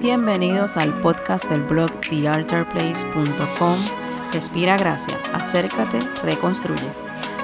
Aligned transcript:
Bienvenidos 0.00 0.76
al 0.76 0.92
podcast 1.00 1.46
del 1.46 1.64
blog 1.64 1.90
thealtarplace.com. 2.08 3.76
Respira 4.32 4.76
gracia, 4.76 5.20
acércate, 5.32 5.98
reconstruye, 6.22 6.86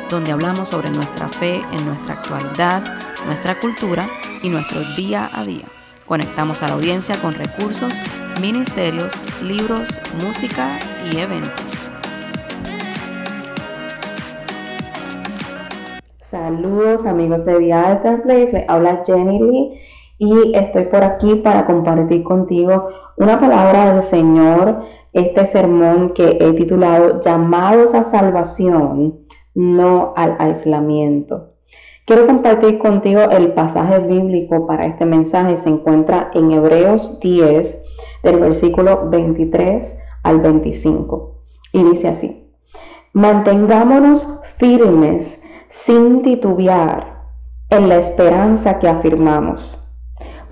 donde 0.08 0.30
hablamos 0.30 0.68
sobre 0.68 0.92
nuestra 0.92 1.28
fe 1.28 1.56
en 1.72 1.84
nuestra 1.84 2.14
actualidad, 2.14 2.96
nuestra 3.26 3.58
cultura 3.58 4.08
y 4.40 4.48
nuestro 4.48 4.84
día 4.94 5.30
a 5.32 5.44
día. 5.44 5.66
Conectamos 6.06 6.62
a 6.62 6.68
la 6.68 6.74
audiencia 6.74 7.20
con 7.20 7.34
recursos, 7.34 7.94
ministerios, 8.40 9.24
libros, 9.42 10.00
música 10.20 10.78
y 11.10 11.16
eventos. 11.16 11.90
Saludos 16.42 17.06
amigos 17.06 17.44
de 17.44 17.56
The 17.56 17.72
Altar 17.72 18.22
Place, 18.22 18.64
habla 18.66 19.04
Jenny 19.06 19.38
Lee 19.38 19.78
y 20.18 20.56
estoy 20.56 20.86
por 20.86 21.04
aquí 21.04 21.36
para 21.36 21.66
compartir 21.66 22.24
contigo 22.24 22.88
una 23.16 23.38
palabra 23.38 23.92
del 23.92 24.02
Señor, 24.02 24.80
este 25.12 25.46
sermón 25.46 26.10
que 26.10 26.38
he 26.40 26.52
titulado 26.54 27.20
Llamados 27.20 27.94
a 27.94 28.02
salvación, 28.02 29.20
no 29.54 30.14
al 30.16 30.34
aislamiento. 30.40 31.52
Quiero 32.06 32.26
compartir 32.26 32.80
contigo 32.80 33.20
el 33.20 33.52
pasaje 33.52 34.00
bíblico 34.00 34.66
para 34.66 34.86
este 34.86 35.06
mensaje. 35.06 35.56
Se 35.56 35.68
encuentra 35.68 36.32
en 36.34 36.50
Hebreos 36.50 37.20
10, 37.20 37.84
del 38.24 38.40
versículo 38.40 39.08
23 39.10 39.96
al 40.24 40.40
25. 40.40 41.36
Y 41.72 41.84
dice 41.84 42.08
así, 42.08 42.50
mantengámonos 43.12 44.26
firmes 44.56 45.41
sin 45.72 46.20
titubear 46.20 47.24
en 47.70 47.88
la 47.88 47.96
esperanza 47.96 48.78
que 48.78 48.88
afirmamos 48.88 49.82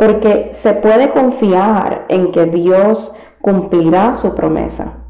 porque 0.01 0.49
se 0.55 0.73
puede 0.73 1.11
confiar 1.11 2.07
en 2.09 2.33
que 2.33 2.47
Dios 2.47 3.15
cumplirá 3.43 4.17
su 4.17 4.35
promesa. 4.35 5.05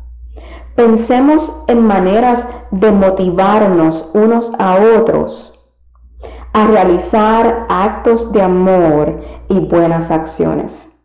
Pensemos 0.74 1.62
en 1.68 1.86
maneras 1.86 2.48
de 2.72 2.90
motivarnos 2.90 4.10
unos 4.14 4.52
a 4.58 4.78
otros 4.98 5.56
a 6.52 6.66
realizar 6.66 7.66
actos 7.68 8.32
de 8.32 8.42
amor 8.42 9.20
y 9.48 9.60
buenas 9.60 10.10
acciones. 10.10 11.00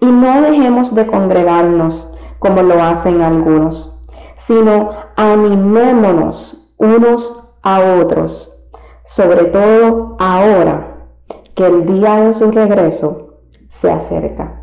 Y 0.00 0.06
no 0.06 0.42
dejemos 0.42 0.94
de 0.94 1.06
congregarnos 1.06 2.12
como 2.38 2.62
lo 2.62 2.82
hacen 2.82 3.22
algunos, 3.22 4.02
sino 4.36 4.90
animémonos 5.16 6.74
unos 6.76 7.43
a 7.64 7.80
otros, 8.00 8.70
sobre 9.02 9.46
todo 9.46 10.16
ahora 10.20 11.08
que 11.54 11.66
el 11.66 11.86
día 11.86 12.16
de 12.16 12.34
su 12.34 12.50
regreso 12.50 13.38
se 13.68 13.90
acerca. 13.90 14.60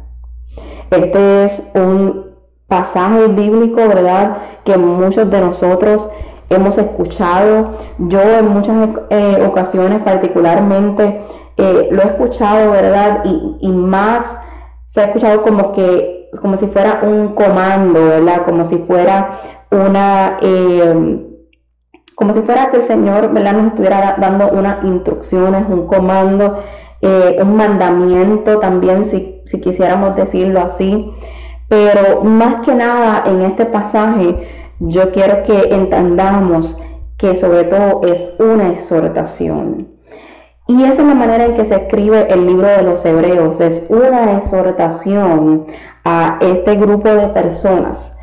Este 0.92 1.44
es 1.44 1.72
un 1.74 2.36
pasaje 2.68 3.28
bíblico, 3.28 3.78
¿verdad? 3.88 4.38
Que 4.64 4.78
muchos 4.78 5.30
de 5.30 5.42
nosotros 5.42 6.10
hemos 6.50 6.78
escuchado. 6.78 7.72
Yo 7.98 8.22
en 8.22 8.48
muchas 8.48 8.90
eh, 9.10 9.46
ocasiones 9.48 10.02
particularmente 10.04 11.22
eh, 11.58 11.90
lo 11.92 12.02
he 12.02 12.06
escuchado, 12.06 12.72
¿verdad? 12.72 13.24
Y, 13.26 13.70
más 13.70 14.40
se 14.86 15.02
ha 15.02 15.06
escuchado 15.06 15.42
como 15.42 15.72
que, 15.72 16.30
como 16.42 16.56
si 16.56 16.68
fuera 16.68 17.02
un 17.04 17.30
comando, 17.36 18.04
¿verdad? 18.06 18.44
Como 18.46 18.64
si 18.64 18.78
fuera 18.78 19.32
una... 19.72 20.38
Eh, 20.42 21.28
como 22.16 22.34
si 22.34 22.42
fuera 22.42 22.70
que 22.70 22.78
el 22.78 22.84
Señor 22.84 23.32
nos 23.32 23.68
estuviera 23.68 24.16
dando 24.20 24.50
unas 24.50 24.84
instrucciones, 24.84 25.66
un 25.70 25.88
comando, 25.88 26.60
eh, 27.02 27.40
un 27.42 27.56
mandamiento 27.56 28.60
también, 28.60 29.06
si 29.06 29.44
quisiéramos 29.62 30.16
decirlo 30.16 30.62
así. 30.62 31.12
Pero 31.68 32.24
más 32.24 32.66
que 32.66 32.76
nada 32.76 33.24
en 33.26 33.42
este 33.42 33.66
pasaje, 33.66 34.48
yo 34.80 35.12
quiero 35.12 35.44
que 35.44 35.74
entendamos 35.74 36.78
que 37.18 37.34
sobre 37.34 37.64
todo 37.64 38.02
es 38.04 38.36
una 38.40 38.70
exhortación. 38.70 39.88
Y 40.68 40.84
esa 40.84 41.02
es 41.02 41.08
la 41.08 41.16
manera 41.16 41.46
en 41.46 41.54
que 41.54 41.66
se 41.66 41.76
escribe 41.76 42.28
el 42.30 42.46
libro 42.46 42.68
de 42.68 42.82
los 42.82 43.06
hebreos. 43.06 43.62
Es 43.62 43.88
una 43.90 44.38
exhortación 44.38 45.66
a 46.04 46.40
este 46.42 46.76
grupo 46.76 47.10
de 47.10 47.28
personas 47.28 48.18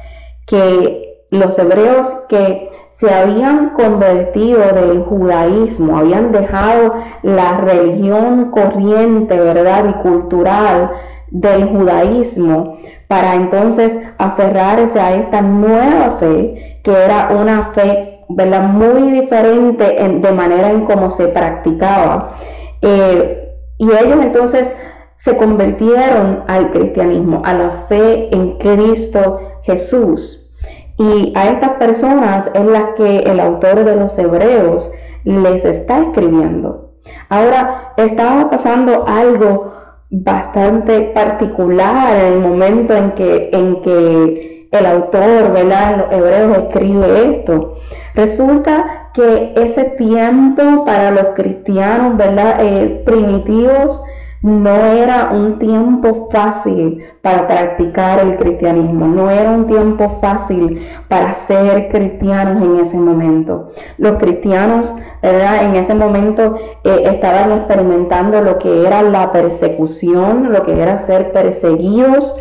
que 0.47 1.25
los 1.31 1.59
hebreos 1.59 2.07
que 2.29 2.68
se 2.91 3.13
habían 3.13 3.71
convertido 3.71 4.61
del 4.73 5.03
judaísmo, 5.03 5.99
habían 5.99 6.33
dejado 6.33 6.95
la 7.23 7.59
religión 7.59 8.51
corriente, 8.51 9.39
¿verdad? 9.39 9.85
Y 9.89 9.93
cultural 10.03 10.91
del 11.31 11.69
judaísmo 11.69 12.79
para 13.07 13.35
entonces 13.35 13.99
aferrarse 14.19 15.01
a 15.01 15.15
esta 15.15 15.43
nueva 15.43 16.17
fe, 16.19 16.81
que 16.83 16.93
era 16.93 17.31
una 17.31 17.73
fe, 17.73 18.25
¿verdad? 18.29 18.63
Muy 18.63 19.13
diferente 19.13 20.03
en, 20.03 20.21
de 20.21 20.33
manera 20.33 20.71
en 20.71 20.85
cómo 20.85 21.11
se 21.11 21.29
practicaba. 21.29 22.35
Eh, 22.83 23.55
y 23.79 23.87
ellos 23.87 24.19
entonces 24.23 24.73
se 25.17 25.37
convirtieron 25.37 26.45
al 26.47 26.71
cristianismo, 26.71 27.43
a 27.45 27.55
la 27.55 27.71
fe 27.89 28.35
en 28.35 28.59
Cristo 28.59 29.41
Jesús. 29.63 30.48
Y 30.99 31.33
a 31.37 31.51
estas 31.51 31.71
personas 31.73 32.51
es 32.53 32.65
las 32.65 32.95
que 32.97 33.19
el 33.19 33.39
autor 33.41 33.85
de 33.85 33.97
los 33.97 34.19
Hebreos 34.19 34.91
les 35.25 35.65
está 35.65 36.03
escribiendo. 36.03 36.93
Ahora, 37.29 37.95
estaba 37.97 38.51
pasando 38.51 39.05
algo 39.07 39.73
bastante 40.11 41.01
particular 41.15 42.17
en 42.17 42.33
el 42.33 42.39
momento 42.41 42.95
en 42.95 43.13
que, 43.13 43.51
en 43.53 43.83
que 43.83 44.69
el 44.71 44.87
autor, 44.87 45.53
¿verdad? 45.53 45.99
los 45.99 46.13
Hebreos 46.13 46.59
escribe 46.59 47.33
esto. 47.33 47.77
Resulta 48.15 49.11
que 49.15 49.53
ese 49.57 49.85
tiempo 49.97 50.85
para 50.85 51.11
los 51.11 51.27
cristianos, 51.35 52.17
¿verdad? 52.17 52.57
Eh, 52.61 53.03
primitivos, 53.05 54.03
no 54.43 54.71
era 54.85 55.31
un 55.33 55.59
tiempo 55.59 56.29
fácil 56.31 57.05
para 57.23 57.47
practicar 57.47 58.21
el 58.21 58.37
cristianismo, 58.37 59.07
no 59.07 59.31
era 59.31 59.51
un 59.51 59.67
tiempo 59.67 60.09
fácil 60.21 60.87
para 61.09 61.35
ser 61.35 61.89
cristianos 61.89 62.63
en 62.63 62.79
ese 62.81 62.97
momento. 62.99 63.69
Los 63.97 64.13
cristianos, 64.19 64.95
¿verdad? 65.23 65.65
En 65.65 65.75
ese 65.75 65.95
momento 65.95 66.57
eh, 66.85 67.03
estaban 67.07 67.53
experimentando 67.53 68.41
lo 68.41 68.59
que 68.59 68.87
era 68.87 69.03
la 69.03 69.33
persecución, 69.33 70.53
lo 70.53 70.63
que 70.63 70.81
era 70.81 70.99
ser 70.99 71.33
perseguidos 71.33 72.37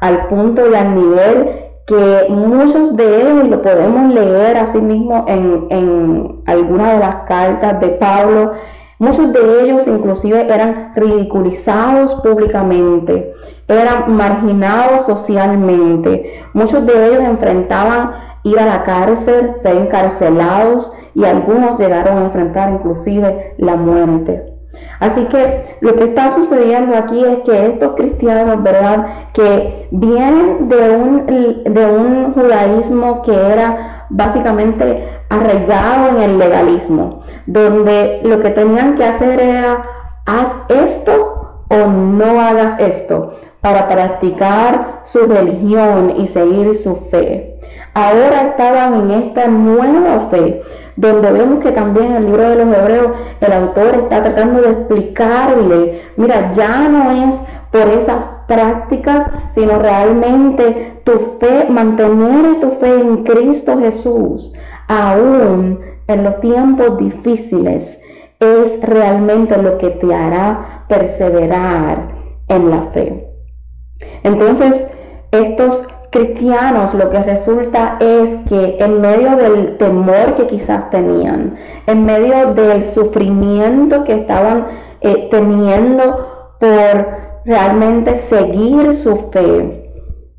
al 0.00 0.26
punto 0.26 0.68
y 0.68 0.74
al 0.74 0.94
nivel 0.94 1.66
que 1.86 2.26
muchos 2.28 2.96
de 2.96 3.20
ellos, 3.20 3.44
y 3.44 3.48
lo 3.48 3.62
podemos 3.62 4.12
leer 4.12 4.56
así 4.56 4.80
mismo 4.80 5.24
en, 5.28 5.66
en 5.70 6.42
alguna 6.46 6.94
de 6.94 6.98
las 6.98 7.16
cartas 7.26 7.80
de 7.80 7.90
Pablo, 7.90 8.52
Muchos 8.98 9.32
de 9.32 9.62
ellos 9.62 9.86
inclusive 9.86 10.52
eran 10.52 10.92
ridiculizados 10.96 12.14
públicamente, 12.16 13.32
eran 13.68 14.16
marginados 14.16 15.04
socialmente. 15.04 16.44
Muchos 16.54 16.86
de 16.86 17.08
ellos 17.08 17.22
enfrentaban 17.22 18.12
ir 18.42 18.58
a 18.58 18.64
la 18.64 18.82
cárcel, 18.84 19.52
ser 19.56 19.76
encarcelados 19.76 20.92
y 21.14 21.24
algunos 21.24 21.78
llegaron 21.78 22.18
a 22.18 22.24
enfrentar 22.26 22.72
inclusive 22.72 23.54
la 23.58 23.76
muerte. 23.76 24.52
Así 25.00 25.24
que 25.26 25.76
lo 25.80 25.94
que 25.96 26.04
está 26.04 26.30
sucediendo 26.30 26.96
aquí 26.96 27.22
es 27.22 27.40
que 27.40 27.66
estos 27.66 27.94
cristianos, 27.96 28.62
¿verdad? 28.62 29.06
Que 29.32 29.88
vienen 29.90 30.68
de 30.68 30.90
un, 30.90 31.26
de 31.26 31.86
un 31.86 32.32
judaísmo 32.32 33.22
que 33.22 33.32
era 33.32 34.06
básicamente 34.08 35.15
arraigado 35.28 36.08
en 36.10 36.22
el 36.22 36.38
legalismo, 36.38 37.22
donde 37.46 38.20
lo 38.22 38.40
que 38.40 38.50
tenían 38.50 38.94
que 38.94 39.04
hacer 39.04 39.40
era, 39.40 39.84
haz 40.24 40.58
esto 40.68 41.64
o 41.68 41.86
no 41.88 42.40
hagas 42.40 42.78
esto 42.78 43.34
para 43.60 43.88
practicar 43.88 45.00
su 45.02 45.26
religión 45.26 46.14
y 46.16 46.26
seguir 46.26 46.74
su 46.74 46.96
fe. 46.96 47.58
Ahora 47.94 48.48
estaban 48.48 49.10
en 49.10 49.22
esta 49.22 49.48
nueva 49.48 50.28
fe, 50.30 50.62
donde 50.96 51.30
vemos 51.32 51.64
que 51.64 51.72
también 51.72 52.06
en 52.06 52.16
el 52.16 52.24
libro 52.26 52.48
de 52.48 52.64
los 52.64 52.76
Hebreos 52.76 53.08
el 53.40 53.52
autor 53.52 53.96
está 53.96 54.22
tratando 54.22 54.60
de 54.60 54.70
explicarle, 54.70 56.02
mira, 56.16 56.52
ya 56.52 56.88
no 56.88 57.10
es 57.10 57.42
por 57.72 57.88
esas 57.88 58.22
prácticas, 58.46 59.26
sino 59.48 59.78
realmente 59.78 61.00
tu 61.04 61.38
fe, 61.40 61.66
mantener 61.68 62.60
tu 62.60 62.72
fe 62.72 63.00
en 63.00 63.24
Cristo 63.24 63.78
Jesús 63.78 64.52
aún 64.88 65.80
en 66.06 66.24
los 66.24 66.40
tiempos 66.40 66.98
difíciles, 66.98 68.00
es 68.38 68.80
realmente 68.82 69.56
lo 69.60 69.78
que 69.78 69.90
te 69.90 70.14
hará 70.14 70.84
perseverar 70.88 72.14
en 72.48 72.70
la 72.70 72.82
fe. 72.92 73.28
Entonces, 74.22 74.88
estos 75.30 75.86
cristianos 76.10 76.94
lo 76.94 77.10
que 77.10 77.22
resulta 77.22 77.98
es 78.00 78.36
que 78.48 78.76
en 78.78 79.00
medio 79.00 79.36
del 79.36 79.76
temor 79.76 80.34
que 80.36 80.46
quizás 80.46 80.90
tenían, 80.90 81.56
en 81.86 82.04
medio 82.04 82.54
del 82.54 82.84
sufrimiento 82.84 84.04
que 84.04 84.14
estaban 84.14 84.66
eh, 85.00 85.28
teniendo 85.30 86.56
por 86.58 87.06
realmente 87.44 88.16
seguir 88.16 88.94
su 88.94 89.30
fe, 89.30 89.90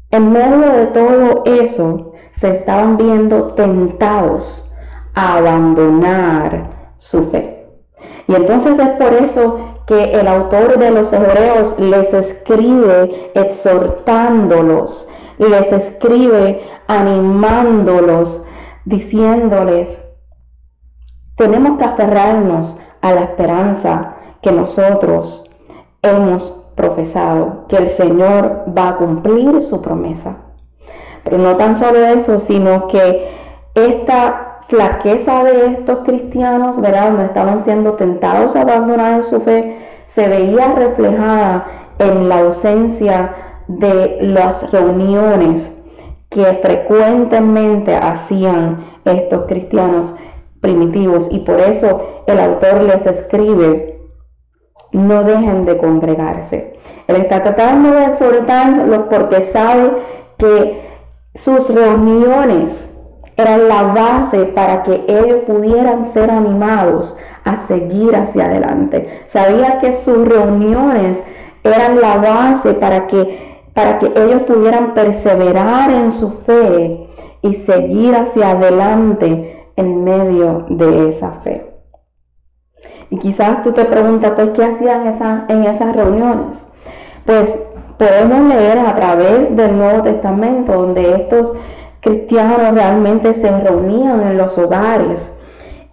en 0.09 0.31
medio 0.31 0.71
de 0.71 0.85
todo 0.88 1.44
eso 1.45 2.06
se 2.38 2.51
estaban 2.51 2.98
viendo 2.98 3.48
tentados 3.56 4.72
a 5.16 5.38
abandonar 5.38 6.69
su 7.00 7.31
fe. 7.31 7.68
Y 8.28 8.36
entonces 8.36 8.78
es 8.78 8.89
por 8.89 9.12
eso 9.13 9.80
que 9.88 10.19
el 10.19 10.28
autor 10.28 10.78
de 10.78 10.92
los 10.92 11.12
hebreos 11.13 11.80
les 11.80 12.13
escribe 12.13 13.31
exhortándolos, 13.34 15.10
les 15.39 15.72
escribe 15.72 16.62
animándolos, 16.88 18.45
diciéndoles, 18.86 20.07
tenemos 21.38 21.80
que 21.80 21.86
aferrarnos 21.86 22.80
a 23.01 23.13
la 23.13 23.22
esperanza 23.22 24.18
que 24.44 24.51
nosotros 24.51 25.50
hemos 26.04 26.72
profesado, 26.75 27.66
que 27.68 27.78
el 27.78 27.90
Señor 27.90 28.66
va 28.78 28.90
a 28.90 28.98
cumplir 28.98 29.60
su 29.63 29.81
promesa. 29.81 30.46
Pero 31.29 31.44
no 31.44 31.57
tan 31.57 31.75
solo 31.75 32.00
eso, 32.06 32.39
sino 32.39 32.88
que 32.88 33.27
esta 33.75 34.62
flaqueza 34.69 35.44
de 35.44 35.74
estos 35.74 36.00
cristianos, 36.06 36.79
¿verdad? 36.79 37.09
Donde 37.09 37.25
estaban 37.25 37.59
siendo 37.59 37.94
tentados 37.94 38.56
a 38.56 38.62
abandonar 38.62 39.24
su 39.24 39.41
fe, 39.41 39.77
se 40.06 40.29
veía 40.29 40.74
reflejada 40.74 41.65
en 42.00 42.29
la 42.29 42.39
ausencia 42.39 43.35
de 43.68 44.19
las 44.21 44.71
reuniones 44.71 45.77
que 46.29 46.45
frecuentemente 46.62 47.94
hacían 47.94 48.85
estos 49.03 49.45
cristianos 49.47 50.15
primitivos 50.62 51.30
y 51.31 51.39
por 51.39 51.59
eso 51.59 52.23
el 52.27 52.39
autor 52.39 52.83
les 52.83 53.06
escribe 53.06 53.97
no 54.94 55.23
dejen 55.23 55.65
de 55.65 55.77
congregarse. 55.77 56.77
Él 57.07 57.18
está 57.18 57.44
tratando 57.44 57.91
de 57.91 58.06
exhortarlos 58.06 59.07
porque 59.09 59.41
sabe 59.41 59.91
que 60.38 60.87
sus 61.38 61.74
reuniones 61.74 62.92
eran 63.38 63.68
la 63.68 63.84
base 63.84 64.45
para 64.45 64.81
que 64.81 65.06
ellos 65.07 65.42
pudieran 65.45 66.04
ser 66.04 66.31
animados 66.31 67.16
a 67.44 67.56
seguir 67.56 68.16
hacia 68.16 68.45
adelante. 68.45 69.24
Sabía 69.28 69.78
que 69.78 69.94
sus 69.94 70.28
reuniones 70.28 71.24
eran 71.63 72.01
la 72.01 72.18
base 72.18 72.74
para 72.74 73.06
que 73.06 73.45
para 73.75 74.00
que 74.00 74.07
ellos 74.07 74.42
pudieran 74.42 74.95
perseverar 74.95 75.92
en 75.92 76.10
su 76.10 76.31
fe 76.31 77.07
y 77.44 77.54
seguir 77.54 78.16
hacia 78.16 78.51
adelante 78.51 79.69
en 79.75 80.04
medio 80.04 80.66
de 80.69 81.10
esa 81.10 81.33
fe. 81.42 81.75
Y 83.12 83.19
quizás 83.19 83.62
tú 83.62 83.74
te 83.74 83.86
preguntas, 83.86 84.31
pues, 84.36 84.50
¿qué 84.50 84.63
hacían 84.63 85.04
en 85.48 85.63
esas 85.66 85.95
reuniones? 85.95 86.74
Pues 87.24 87.67
podemos 87.97 88.53
leer 88.53 88.79
a 88.79 88.95
través 88.95 89.55
del 89.55 89.77
Nuevo 89.77 90.03
Testamento, 90.03 90.73
donde 90.73 91.15
estos 91.15 91.53
cristianos 91.99 92.73
realmente 92.73 93.33
se 93.33 93.49
reunían 93.59 94.21
en 94.21 94.38
los 94.38 94.57
hogares. 94.57 95.39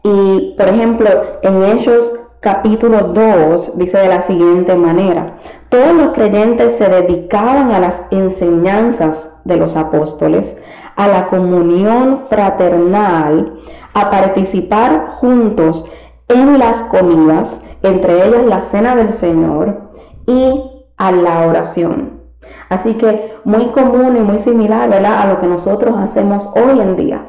Y, 0.02 0.54
por 0.56 0.68
ejemplo, 0.68 1.08
en 1.42 1.62
ellos 1.64 2.12
capítulo 2.40 3.04
2 3.14 3.78
dice 3.78 3.96
de 3.98 4.08
la 4.08 4.20
siguiente 4.20 4.74
manera, 4.74 5.38
todos 5.70 5.94
los 5.94 6.08
creyentes 6.12 6.76
se 6.76 6.88
dedicaban 6.88 7.72
a 7.72 7.80
las 7.80 8.02
enseñanzas 8.10 9.40
de 9.44 9.56
los 9.56 9.76
apóstoles, 9.76 10.58
a 10.94 11.08
la 11.08 11.26
comunión 11.26 12.18
fraternal, 12.28 13.60
a 13.94 14.10
participar 14.10 15.14
juntos 15.16 15.90
en 16.28 16.58
las 16.58 16.82
comidas, 16.82 17.64
entre 17.82 18.26
ellas 18.26 18.44
la 18.44 18.60
cena 18.60 18.94
del 18.94 19.12
Señor 19.12 19.90
y 20.26 20.74
a 21.04 21.12
la 21.12 21.46
oración. 21.46 22.20
Así 22.68 22.94
que 22.94 23.34
muy 23.44 23.66
común 23.68 24.16
y 24.16 24.20
muy 24.20 24.38
similar 24.38 24.92
a 24.92 25.26
lo 25.26 25.38
que 25.38 25.46
nosotros 25.46 25.96
hacemos 25.98 26.50
hoy 26.54 26.80
en 26.80 26.96
día. 26.96 27.26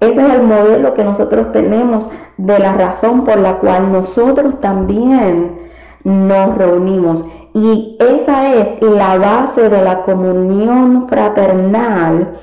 Ese 0.00 0.24
es 0.24 0.34
el 0.34 0.42
modelo 0.42 0.94
que 0.94 1.02
nosotros 1.02 1.50
tenemos 1.50 2.08
de 2.36 2.58
la 2.60 2.74
razón 2.74 3.24
por 3.24 3.38
la 3.38 3.58
cual 3.58 3.90
nosotros 3.90 4.60
también 4.60 5.58
nos 6.04 6.56
reunimos. 6.56 7.24
Y 7.52 7.98
esa 7.98 8.54
es 8.54 8.80
la 8.80 9.18
base 9.18 9.68
de 9.68 9.82
la 9.82 10.02
comunión 10.02 11.08
fraternal 11.08 12.34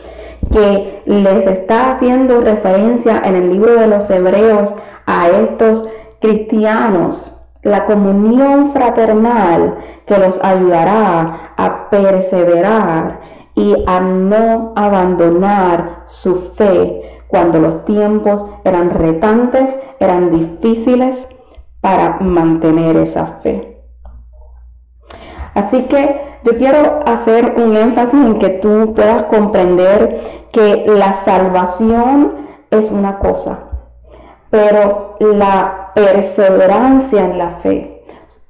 que 0.52 1.04
les 1.06 1.48
está 1.48 1.92
haciendo 1.92 2.42
referencia 2.42 3.22
en 3.24 3.36
el 3.36 3.54
libro 3.54 3.80
de 3.80 3.88
los 3.88 4.10
Hebreos 4.10 4.76
a 5.06 5.30
estos 5.30 5.88
cristianos. 6.20 7.35
La 7.66 7.86
comunión 7.86 8.70
fraternal 8.70 9.80
que 10.06 10.20
los 10.20 10.40
ayudará 10.44 11.54
a 11.58 11.90
perseverar 11.90 13.22
y 13.56 13.74
a 13.88 14.00
no 14.02 14.72
abandonar 14.76 16.04
su 16.06 16.52
fe 16.52 17.24
cuando 17.28 17.58
los 17.58 17.84
tiempos 17.84 18.48
eran 18.64 18.92
retantes, 18.92 19.82
eran 20.00 20.30
difíciles 20.30 21.28
para 21.82 22.20
mantener 22.20 22.98
esa 22.98 23.26
fe. 23.26 23.84
Así 25.56 25.86
que 25.86 26.22
yo 26.44 26.58
quiero 26.58 27.00
hacer 27.08 27.56
un 27.58 27.76
énfasis 27.76 28.14
en 28.14 28.38
que 28.38 28.50
tú 28.50 28.94
puedas 28.94 29.24
comprender 29.24 30.48
que 30.52 30.86
la 30.86 31.14
salvación 31.14 32.46
es 32.70 32.92
una 32.92 33.18
cosa, 33.18 33.72
pero 34.52 35.16
la 35.20 35.85
perseverancia 35.96 37.26
en 37.26 37.38
la 37.40 37.52
fe 37.52 37.96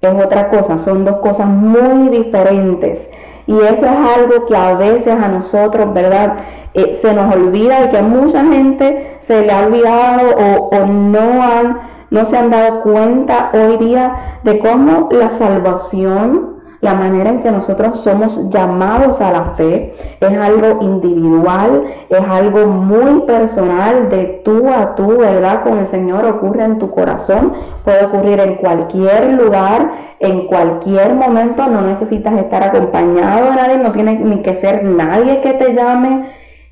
es 0.06 0.24
otra 0.26 0.50
cosa, 0.50 0.78
son 0.78 1.06
dos 1.06 1.18
cosas 1.18 1.48
muy 1.48 2.10
diferentes. 2.10 3.10
Y 3.48 3.54
eso 3.54 3.86
es 3.86 4.18
algo 4.18 4.46
que 4.46 4.56
a 4.56 4.76
veces 4.76 5.14
a 5.14 5.28
nosotros, 5.28 5.94
¿verdad? 5.94 6.36
Eh, 6.74 6.94
se 6.94 7.14
nos 7.14 7.34
olvida 7.34 7.86
y 7.86 7.90
que 7.90 7.98
a 7.98 8.02
mucha 8.02 8.44
gente 8.44 9.18
se 9.22 9.42
le 9.42 9.52
ha 9.52 9.66
olvidado 9.66 10.36
o, 10.72 10.86
no, 10.86 11.44
han, 11.44 11.80
no 12.10 12.26
se 12.26 12.38
han 12.38 12.50
dado 12.50 12.82
cuenta 12.82 13.52
hoy 13.54 13.78
día 13.78 14.40
de 14.44 14.60
cómo 14.60 15.10
la 15.12 15.30
salvación, 15.30 16.55
la 16.86 16.94
manera 16.94 17.32
en 17.32 17.42
que 17.42 17.52
nosotros 17.52 18.00
somos 18.00 18.50
llamados 18.50 19.20
a 19.20 19.32
la 19.32 19.46
fe, 19.56 19.94
es 20.20 20.38
algo 20.38 20.82
individual, 20.82 21.84
es 22.10 22.22
algo 22.22 22.68
muy 22.68 23.22
personal 23.22 24.10
de 24.10 24.42
tú 24.46 24.70
a 24.70 24.94
tú, 24.94 25.18
¿verdad? 25.18 25.64
Con 25.64 25.80
el 25.80 25.88
Señor 25.88 26.26
ocurre 26.26 26.64
en 26.64 26.78
tu 26.78 26.92
corazón, 26.92 27.54
puede 27.84 28.06
ocurrir 28.06 28.40
en 28.40 28.56
cualquier 28.56 29.34
lugar, 29.34 29.92
en 30.20 30.48
cualquier 30.48 31.15
momento, 31.15 31.65
no 31.68 31.82
necesitas 31.82 32.34
estar 32.38 32.63
acompañado 32.63 33.50
de 33.50 33.56
nadie, 33.56 33.77
no 33.77 33.92
tiene 33.92 34.20
ni 34.20 34.42
que 34.44 34.54
ser 34.54 34.84
nadie 34.84 35.42
que 35.42 35.54
te 35.54 35.74
llame 35.74 36.25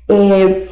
eh, 0.08 0.68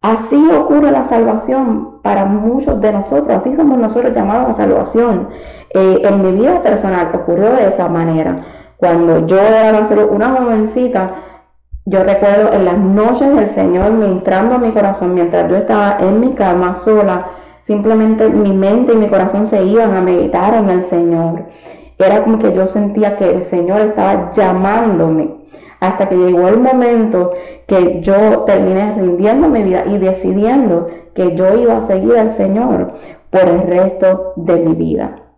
así 0.00 0.50
ocurre 0.50 0.90
la 0.90 1.04
salvación 1.04 2.00
para 2.02 2.24
muchos 2.24 2.80
de 2.80 2.92
nosotros, 2.92 3.36
así 3.36 3.54
somos 3.54 3.78
nosotros 3.78 4.14
llamados 4.14 4.50
a 4.50 4.52
salvación. 4.54 5.28
Eh, 5.72 6.02
en 6.04 6.22
mi 6.22 6.32
vida 6.32 6.62
personal 6.62 7.10
ocurrió 7.14 7.52
de 7.52 7.68
esa 7.68 7.88
manera. 7.88 8.44
Cuando 8.80 9.26
yo 9.26 9.38
era 9.38 9.84
solo 9.84 10.08
una 10.08 10.30
jovencita, 10.30 11.14
yo 11.84 12.02
recuerdo 12.02 12.50
en 12.54 12.64
las 12.64 12.78
noches 12.78 13.36
del 13.36 13.46
Señor 13.46 13.92
ministrando 13.92 14.54
a 14.54 14.58
mi 14.58 14.72
corazón 14.72 15.14
mientras 15.14 15.50
yo 15.50 15.56
estaba 15.56 15.98
en 16.00 16.18
mi 16.18 16.32
cama 16.32 16.72
sola, 16.72 17.26
simplemente 17.60 18.30
mi 18.30 18.52
mente 18.52 18.94
y 18.94 18.96
mi 18.96 19.08
corazón 19.08 19.44
se 19.44 19.62
iban 19.64 19.94
a 19.94 20.00
meditar 20.00 20.54
en 20.54 20.70
el 20.70 20.82
Señor. 20.82 21.44
Era 21.98 22.24
como 22.24 22.38
que 22.38 22.54
yo 22.54 22.66
sentía 22.66 23.16
que 23.16 23.28
el 23.28 23.42
Señor 23.42 23.82
estaba 23.82 24.30
llamándome 24.32 25.36
hasta 25.78 26.08
que 26.08 26.16
llegó 26.16 26.48
el 26.48 26.58
momento 26.58 27.32
que 27.66 28.00
yo 28.00 28.44
terminé 28.46 28.94
rindiendo 28.96 29.48
mi 29.48 29.62
vida 29.62 29.84
y 29.84 29.98
decidiendo 29.98 30.86
que 31.14 31.36
yo 31.36 31.54
iba 31.54 31.76
a 31.76 31.82
seguir 31.82 32.16
al 32.16 32.30
Señor 32.30 32.92
por 33.28 33.42
el 33.42 33.60
resto 33.60 34.32
de 34.36 34.56
mi 34.56 34.74
vida. 34.74 35.29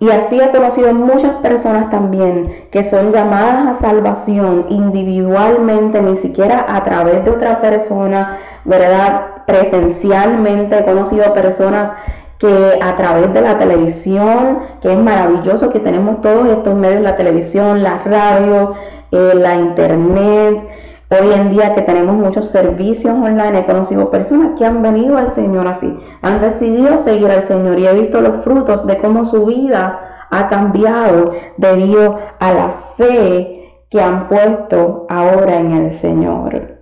Y 0.00 0.10
así 0.10 0.40
he 0.40 0.50
conocido 0.50 0.94
muchas 0.94 1.32
personas 1.36 1.90
también 1.90 2.66
que 2.70 2.84
son 2.84 3.10
llamadas 3.10 3.66
a 3.66 3.74
salvación 3.74 4.66
individualmente, 4.68 6.00
ni 6.00 6.14
siquiera 6.14 6.64
a 6.68 6.84
través 6.84 7.24
de 7.24 7.30
otra 7.32 7.60
persona, 7.60 8.38
¿verdad? 8.64 9.44
Presencialmente 9.44 10.78
he 10.78 10.84
conocido 10.84 11.34
personas 11.34 11.90
que 12.38 12.78
a 12.80 12.94
través 12.94 13.34
de 13.34 13.40
la 13.40 13.58
televisión, 13.58 14.60
que 14.80 14.92
es 14.92 14.98
maravilloso 14.98 15.70
que 15.70 15.80
tenemos 15.80 16.20
todos 16.20 16.46
estos 16.48 16.76
medios, 16.76 17.02
la 17.02 17.16
televisión, 17.16 17.82
la 17.82 17.98
radio, 17.98 18.74
eh, 19.10 19.32
la 19.34 19.56
internet. 19.56 20.64
Hoy 21.10 21.32
en 21.32 21.48
día 21.50 21.74
que 21.74 21.80
tenemos 21.80 22.16
muchos 22.16 22.48
servicios 22.48 23.14
online, 23.14 23.60
he 23.60 23.64
conocido 23.64 24.10
personas 24.10 24.58
que 24.58 24.66
han 24.66 24.82
venido 24.82 25.16
al 25.16 25.30
Señor 25.30 25.66
así, 25.66 25.98
han 26.20 26.42
decidido 26.42 26.98
seguir 26.98 27.30
al 27.30 27.40
Señor 27.40 27.78
y 27.78 27.86
he 27.86 27.94
visto 27.94 28.20
los 28.20 28.44
frutos 28.44 28.86
de 28.86 28.98
cómo 28.98 29.24
su 29.24 29.46
vida 29.46 30.26
ha 30.30 30.48
cambiado 30.48 31.32
debido 31.56 32.18
a 32.38 32.52
la 32.52 32.70
fe 32.98 33.84
que 33.88 34.02
han 34.02 34.28
puesto 34.28 35.06
ahora 35.08 35.56
en 35.56 35.72
el 35.72 35.94
Señor. 35.94 36.76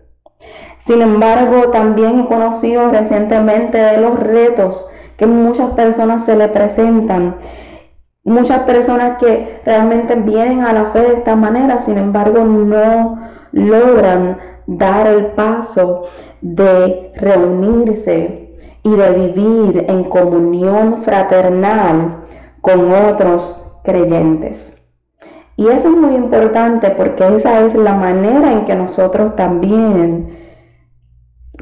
Sin 0.79 1.03
embargo, 1.03 1.69
también 1.71 2.19
he 2.19 2.27
conocido 2.27 2.91
recientemente 2.91 3.79
de 3.79 3.99
los 3.99 4.19
retos 4.19 4.91
que 5.17 5.27
muchas 5.29 5.71
personas 5.71 6.25
se 6.25 6.37
le 6.37 6.49
presentan. 6.49 7.37
Muchas 8.25 8.63
personas 8.63 9.19
que 9.19 9.61
realmente 9.65 10.17
vienen 10.17 10.63
a 10.63 10.73
la 10.73 10.87
fe 10.87 11.01
de 11.01 11.15
esta 11.15 11.37
manera, 11.37 11.79
sin 11.79 11.97
embargo, 11.97 12.43
no 12.43 13.26
logran 13.57 14.39
dar 14.67 15.07
el 15.07 15.29
paso 15.29 16.05
de 16.43 17.13
reunirse 17.17 18.59
y 18.83 18.91
de 18.91 19.11
vivir 19.11 19.87
en 19.89 20.05
comunión 20.05 20.99
fraternal 20.99 22.25
con 22.61 22.93
otros 22.93 23.81
creyentes. 23.83 24.87
Y 25.57 25.69
eso 25.69 25.89
es 25.89 25.97
muy 25.97 26.15
importante 26.17 26.91
porque 26.91 27.27
esa 27.35 27.65
es 27.65 27.75
la 27.75 27.95
manera 27.95 28.53
en 28.53 28.67
que 28.67 28.75
nosotros 28.75 29.35
también 29.37 30.39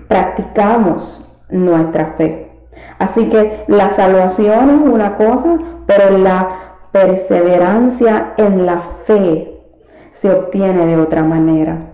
practicamos 0.08 1.46
nuestra 1.48 2.14
fe. 2.16 2.50
Así 2.98 3.28
que 3.28 3.64
la 3.68 3.90
salvación 3.90 4.82
es 4.82 4.90
una 4.90 5.14
cosa, 5.16 5.58
pero 5.86 6.18
la 6.18 6.48
perseverancia 6.90 8.34
en 8.36 8.66
la 8.66 8.80
fe 9.04 9.53
se 10.14 10.30
obtiene 10.30 10.86
de 10.86 10.96
otra 10.96 11.24
manera. 11.24 11.90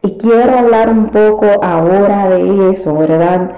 Y 0.00 0.18
quiero 0.18 0.56
hablar 0.56 0.88
un 0.88 1.06
poco 1.06 1.46
ahora 1.62 2.28
de 2.28 2.70
eso, 2.70 2.96
¿verdad? 2.96 3.50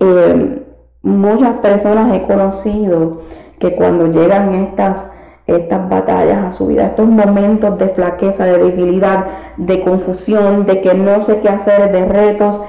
Eh, 0.00 0.66
muchas 1.02 1.58
personas 1.58 2.12
he 2.12 2.22
conocido 2.24 3.22
que 3.60 3.76
cuando 3.76 4.08
llegan 4.08 4.52
estas, 4.54 5.12
estas 5.46 5.88
batallas 5.88 6.44
a 6.44 6.50
su 6.50 6.66
vida, 6.66 6.86
estos 6.86 7.06
momentos 7.06 7.78
de 7.78 7.88
flaqueza, 7.90 8.46
de 8.46 8.58
debilidad, 8.58 9.26
de 9.56 9.80
confusión, 9.80 10.66
de 10.66 10.80
que 10.80 10.94
no 10.94 11.22
sé 11.22 11.40
qué 11.40 11.48
hacer, 11.48 11.92
de 11.92 12.04
retos, 12.04 12.60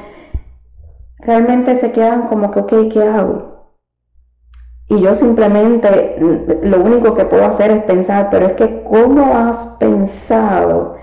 realmente 1.17 1.75
se 1.75 1.91
quedan 1.91 2.27
como 2.27 2.51
que, 2.51 2.87
¿qué 2.89 3.01
hago? 3.01 3.52
Y 4.87 5.01
yo 5.01 5.15
simplemente 5.15 6.17
lo 6.61 6.81
único 6.81 7.13
que 7.13 7.25
puedo 7.25 7.45
hacer 7.45 7.71
es 7.71 7.83
pensar, 7.83 8.29
pero 8.29 8.47
es 8.47 8.53
que 8.53 8.83
¿cómo 8.83 9.35
has 9.35 9.77
pensado 9.79 10.95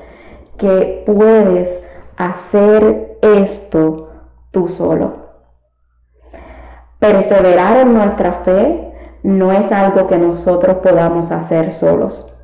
que 0.59 1.03
puedes 1.07 1.87
hacer 2.17 3.19
esto 3.23 4.11
tú 4.51 4.69
solo? 4.69 5.31
Perseverar 6.99 7.79
en 7.79 7.95
nuestra 7.95 8.33
fe 8.33 8.93
no 9.23 9.53
es 9.53 9.73
algo 9.73 10.07
que 10.07 10.19
nosotros 10.19 10.77
podamos 10.83 11.31
hacer 11.31 11.73
solos. 11.73 12.37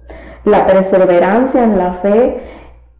La 0.44 0.66
perseverancia 0.66 1.62
en 1.64 1.76
la 1.76 1.94
fe, 1.94 2.40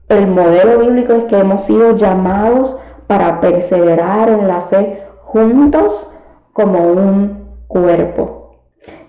el 0.09 0.27
modelo 0.27 0.79
bíblico 0.79 1.15
es 1.15 1.25
que 1.25 1.39
hemos 1.39 1.63
sido 1.63 1.97
llamados 1.97 2.79
para 3.07 3.41
perseverar 3.41 4.29
en 4.29 4.47
la 4.49 4.63
fe 4.63 5.03
juntos 5.25 6.19
como 6.53 6.81
un 6.81 7.46
cuerpo. 7.67 8.63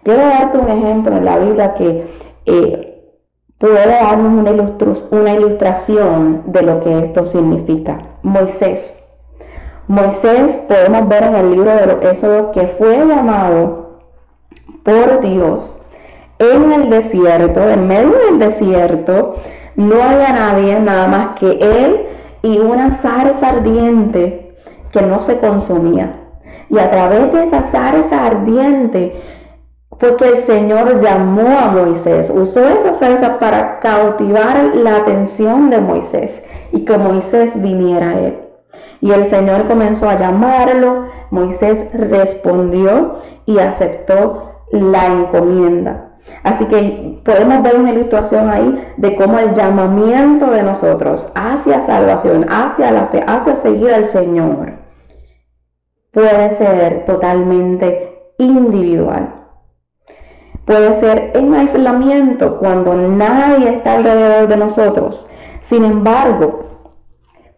Quiero 0.03 0.21
darte 0.21 0.57
un 0.57 0.69
ejemplo 0.69 1.17
en 1.17 1.25
la 1.25 1.39
Biblia 1.39 1.73
que 1.73 2.07
eh, 2.45 3.13
puede 3.57 3.87
darnos 3.87 4.33
una, 4.33 4.51
una 5.11 5.33
ilustración 5.33 6.43
de 6.47 6.61
lo 6.61 6.79
que 6.79 6.99
esto 6.99 7.25
significa. 7.25 7.99
Moisés. 8.23 9.03
Moisés 9.87 10.59
podemos 10.67 11.07
ver 11.07 11.23
en 11.23 11.35
el 11.35 11.51
libro 11.51 11.71
de 11.71 11.87
los 11.87 12.03
Éxodos 12.03 12.47
que 12.53 12.67
fue 12.67 12.97
llamado 13.05 13.99
por 14.83 15.21
Dios 15.21 15.83
en 16.39 16.71
el 16.71 16.89
desierto, 16.89 17.67
en 17.67 17.87
medio 17.87 18.11
del 18.29 18.39
desierto, 18.39 19.35
no 19.75 20.01
había 20.01 20.31
nadie 20.33 20.79
nada 20.79 21.07
más 21.07 21.39
que 21.39 21.51
él 21.51 22.05
y 22.43 22.59
una 22.59 22.91
zarza 22.91 23.49
ardiente 23.49 24.55
que 24.91 25.01
no 25.01 25.21
se 25.21 25.39
consumía. 25.39 26.26
Y 26.69 26.79
a 26.79 26.89
través 26.91 27.31
de 27.31 27.43
esa 27.43 27.63
zarza 27.63 28.25
ardiente 28.25 29.21
fue 29.99 30.15
que 30.15 30.29
el 30.29 30.37
Señor 30.37 30.99
llamó 30.99 31.47
a 31.57 31.71
Moisés, 31.71 32.29
usó 32.29 32.67
esa 32.67 32.93
zarza 32.93 33.39
para 33.39 33.79
cautivar 33.79 34.75
la 34.75 34.97
atención 34.97 35.69
de 35.69 35.81
Moisés 35.81 36.43
y 36.71 36.85
que 36.85 36.97
Moisés 36.97 37.61
viniera 37.61 38.09
a 38.09 38.19
él. 38.19 38.39
Y 39.01 39.11
el 39.11 39.25
Señor 39.25 39.67
comenzó 39.67 40.09
a 40.09 40.17
llamarlo, 40.17 41.05
Moisés 41.31 41.89
respondió 41.93 43.15
y 43.45 43.59
aceptó 43.59 44.63
la 44.71 45.05
encomienda. 45.07 46.07
Así 46.43 46.65
que 46.65 47.21
podemos 47.23 47.63
ver 47.63 47.77
una 47.77 47.91
ilustración 47.91 48.49
ahí 48.49 48.93
de 48.97 49.15
cómo 49.15 49.39
el 49.39 49.53
llamamiento 49.53 50.47
de 50.47 50.63
nosotros 50.63 51.31
hacia 51.35 51.81
salvación, 51.81 52.45
hacia 52.49 52.91
la 52.91 53.07
fe, 53.07 53.23
hacia 53.25 53.55
seguir 53.55 53.93
al 53.93 54.03
Señor, 54.03 54.86
puede 56.11 56.51
ser 56.51 57.05
totalmente 57.05 58.33
individual. 58.37 59.45
Puede 60.65 60.93
ser 60.93 61.31
en 61.33 61.53
aislamiento 61.53 62.57
cuando 62.57 62.93
nadie 62.93 63.69
está 63.69 63.93
alrededor 63.93 64.47
de 64.47 64.57
nosotros. 64.57 65.29
Sin 65.61 65.85
embargo, 65.85 66.65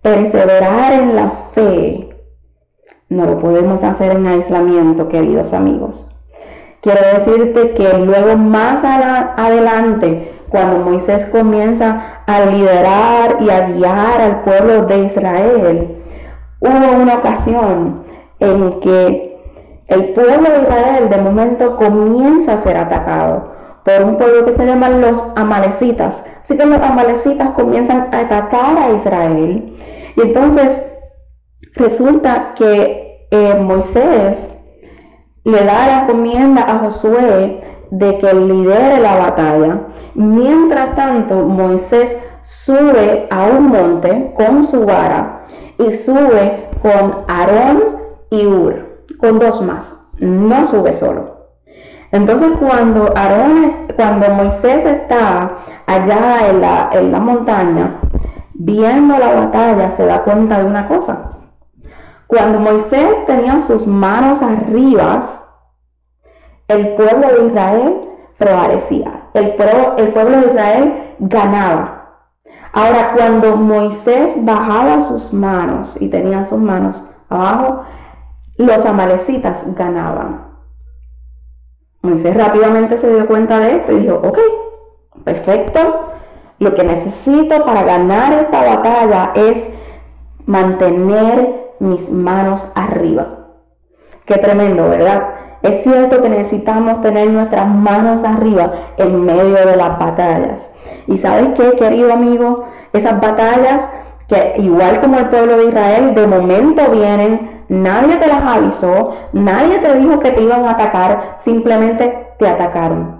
perseverar 0.01 0.93
en 0.93 1.15
la 1.15 1.31
fe 1.53 2.09
no 3.09 3.25
lo 3.25 3.39
podemos 3.39 3.83
hacer 3.83 4.11
en 4.11 4.27
aislamiento, 4.27 5.09
queridos 5.09 5.53
amigos. 5.53 6.15
Quiero 6.81 7.01
decirte 7.13 7.73
que 7.73 7.97
luego 7.97 8.37
más 8.37 8.83
adelante, 8.83 10.31
cuando 10.49 10.85
Moisés 10.85 11.25
comienza 11.25 12.21
a 12.27 12.41
liderar 12.41 13.37
y 13.41 13.49
a 13.49 13.67
guiar 13.67 14.21
al 14.21 14.41
pueblo 14.41 14.85
de 14.85 15.05
Israel, 15.05 15.97
hubo 16.59 17.01
una 17.01 17.15
ocasión 17.15 18.03
en 18.39 18.79
que 18.79 19.29
el 19.87 20.13
pueblo 20.13 20.49
de 20.49 20.61
Israel 20.61 21.09
de 21.09 21.17
momento 21.17 21.75
comienza 21.75 22.53
a 22.53 22.57
ser 22.57 22.77
atacado 22.77 23.53
por 23.83 24.03
un 24.03 24.17
pueblo 24.17 24.45
que 24.45 24.51
se 24.51 24.65
llaman 24.65 25.01
los 25.01 25.23
amalecitas. 25.35 26.25
Así 26.43 26.57
que 26.57 26.65
los 26.65 26.79
amalecitas 26.79 27.51
comienzan 27.51 28.09
a 28.11 28.19
atacar 28.19 28.77
a 28.77 28.91
Israel. 28.91 29.73
Y 30.15 30.21
entonces 30.21 30.85
resulta 31.75 32.53
que 32.55 33.27
eh, 33.31 33.55
Moisés 33.55 34.47
le 35.43 35.63
da 35.63 35.87
la 35.87 36.01
encomienda 36.03 36.63
a 36.63 36.79
Josué 36.79 37.61
de 37.89 38.17
que 38.19 38.33
lidere 38.33 38.99
la 38.99 39.15
batalla. 39.15 39.87
Mientras 40.13 40.95
tanto, 40.95 41.35
Moisés 41.37 42.21
sube 42.43 43.27
a 43.31 43.45
un 43.45 43.67
monte 43.67 44.33
con 44.35 44.63
su 44.63 44.85
vara 44.85 45.45
y 45.77 45.93
sube 45.95 46.69
con 46.81 47.25
Aarón 47.27 47.98
y 48.31 48.45
Ur, 48.45 49.05
con 49.17 49.39
dos 49.39 49.61
más. 49.61 49.95
No 50.19 50.67
sube 50.67 50.91
solo. 50.91 51.37
Entonces 52.11 52.51
cuando 52.59 53.13
Aarón, 53.15 53.87
cuando 53.95 54.29
Moisés 54.29 54.85
está 54.85 55.57
allá 55.85 56.49
en 56.49 56.61
la, 56.61 56.89
en 56.93 57.11
la 57.11 57.19
montaña, 57.19 57.99
viendo 58.53 59.17
la 59.17 59.33
batalla, 59.33 59.91
se 59.91 60.05
da 60.05 60.23
cuenta 60.23 60.57
de 60.57 60.65
una 60.65 60.87
cosa 60.87 61.29
cuando 62.29 62.59
Moisés 62.59 63.25
tenía 63.25 63.59
sus 63.59 63.87
manos 63.87 64.43
arriba, 64.43 65.19
el 66.67 66.93
pueblo 66.93 67.27
de 67.27 67.47
Israel 67.47 68.01
prevalecía. 68.37 69.31
El 69.33 69.55
el 69.97 70.13
pueblo 70.13 70.37
de 70.37 70.45
Israel 70.45 71.15
ganaba. 71.17 72.27
Ahora, 72.71 73.13
cuando 73.15 73.55
Moisés 73.55 74.45
bajaba 74.45 75.01
sus 75.01 75.33
manos 75.33 75.99
y 75.99 76.07
tenía 76.11 76.45
sus 76.45 76.59
manos 76.59 77.03
abajo, 77.29 77.85
los 78.59 78.85
amalecitas 78.85 79.63
ganaban. 79.73 80.49
Moisés 82.01 82.35
rápidamente 82.35 82.97
se 82.97 83.09
dio 83.09 83.25
cuenta 83.25 83.57
de 83.59 83.77
esto 83.77 83.93
y 83.93 84.01
dijo, 84.01 84.15
ok, 84.15 84.37
perfecto, 85.23 85.79
lo 86.59 86.75
que 86.75 86.83
necesito 86.83 87.63
para 87.63 87.83
ganar 87.83 88.33
esta 88.33 88.63
batalla 88.63 89.31
es 89.33 89.69
mantener 90.45 91.73
mis 91.79 92.11
manos 92.11 92.69
arriba. 92.75 93.47
Qué 94.25 94.37
tremendo, 94.37 94.89
¿verdad? 94.89 95.35
Es 95.61 95.83
cierto 95.83 96.21
que 96.21 96.29
necesitamos 96.29 97.01
tener 97.01 97.29
nuestras 97.29 97.67
manos 97.67 98.25
arriba 98.25 98.71
en 98.97 99.23
medio 99.23 99.65
de 99.65 99.75
las 99.77 99.97
batallas. 99.97 100.75
Y 101.07 101.17
sabes 101.17 101.49
qué, 101.55 101.77
querido 101.77 102.11
amigo, 102.11 102.65
esas 102.91 103.21
batallas 103.21 103.89
que 104.27 104.55
igual 104.57 104.99
como 104.99 105.17
el 105.17 105.29
pueblo 105.29 105.57
de 105.57 105.65
Israel, 105.65 106.13
de 106.13 106.27
momento 106.27 106.89
vienen, 106.91 107.58
nadie 107.69 108.17
te 108.17 108.27
las 108.27 108.43
avisó, 108.43 109.15
nadie 109.31 109.79
te 109.79 109.95
dijo 109.95 110.19
que 110.19 110.31
te 110.31 110.41
iban 110.41 110.65
a 110.65 110.71
atacar, 110.71 111.35
simplemente 111.37 112.33
te 112.37 112.47
atacaron. 112.47 113.19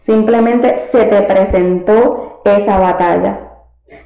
Simplemente 0.00 0.78
se 0.78 1.04
te 1.04 1.22
presentó 1.22 2.40
esa 2.44 2.78
batalla. 2.78 3.50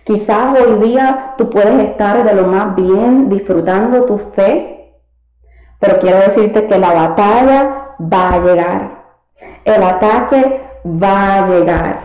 Quizás 0.03 0.59
hoy 0.59 0.89
día 0.89 1.35
tú 1.39 1.51
puedes 1.51 1.89
estar 1.89 2.25
de 2.25 2.35
lo 2.35 2.49
más 2.49 2.75
bien 2.75 3.29
disfrutando 3.29 4.05
tu 4.05 4.19
fe, 4.19 4.99
pero 5.79 5.99
quiero 5.99 6.19
decirte 6.19 6.67
que 6.67 6.79
la 6.79 6.93
batalla 6.93 7.95
va 8.01 8.33
a 8.33 8.39
llegar. 8.39 9.05
El 9.65 9.83
ataque 9.83 10.63
va 10.85 11.35
a 11.35 11.49
llegar. 11.49 12.01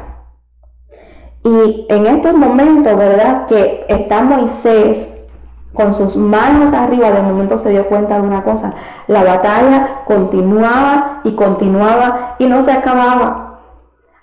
Y 1.44 1.88
en 1.90 2.06
estos 2.06 2.34
momentos, 2.34 2.98
¿verdad? 2.98 3.46
Que 3.46 3.86
está 3.88 4.22
Moisés 4.22 5.19
con 5.80 5.94
sus 5.94 6.18
manos 6.18 6.74
arriba, 6.74 7.10
de 7.10 7.22
momento 7.22 7.58
se 7.58 7.70
dio 7.70 7.88
cuenta 7.88 8.16
de 8.16 8.28
una 8.28 8.42
cosa, 8.42 8.74
la 9.08 9.24
batalla 9.24 10.02
continuaba 10.04 11.22
y 11.24 11.36
continuaba 11.36 12.36
y 12.38 12.48
no 12.48 12.62
se 12.62 12.74
acababa. 12.74 13.62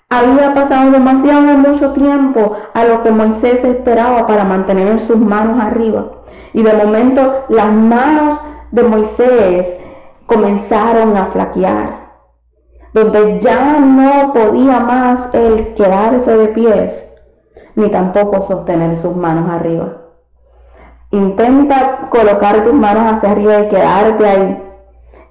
Había 0.07 0.53
pasado 0.53 0.91
demasiado 0.91 1.57
mucho 1.57 1.93
tiempo 1.93 2.53
a 2.75 2.83
lo 2.83 3.01
que 3.01 3.09
Moisés 3.09 3.63
esperaba 3.63 4.27
para 4.27 4.43
mantener 4.43 4.99
sus 4.99 5.17
manos 5.17 5.59
arriba. 5.59 6.05
Y 6.53 6.61
de 6.61 6.73
momento 6.73 7.45
las 7.49 7.71
manos 7.71 8.39
de 8.69 8.83
Moisés 8.83 9.79
comenzaron 10.27 11.17
a 11.17 11.25
flaquear, 11.25 12.11
donde 12.93 13.39
ya 13.39 13.79
no 13.79 14.31
podía 14.31 14.79
más 14.79 15.33
él 15.33 15.73
quedarse 15.73 16.37
de 16.37 16.49
pies, 16.49 17.15
ni 17.73 17.89
tampoco 17.89 18.43
sostener 18.43 18.95
sus 18.95 19.15
manos 19.15 19.49
arriba. 19.49 20.06
Intenta 21.11 22.09
colocar 22.09 22.63
tus 22.63 22.73
manos 22.73 23.13
hacia 23.13 23.31
arriba 23.31 23.61
y 23.61 23.69
quedarte 23.69 24.27
ahí. 24.27 24.63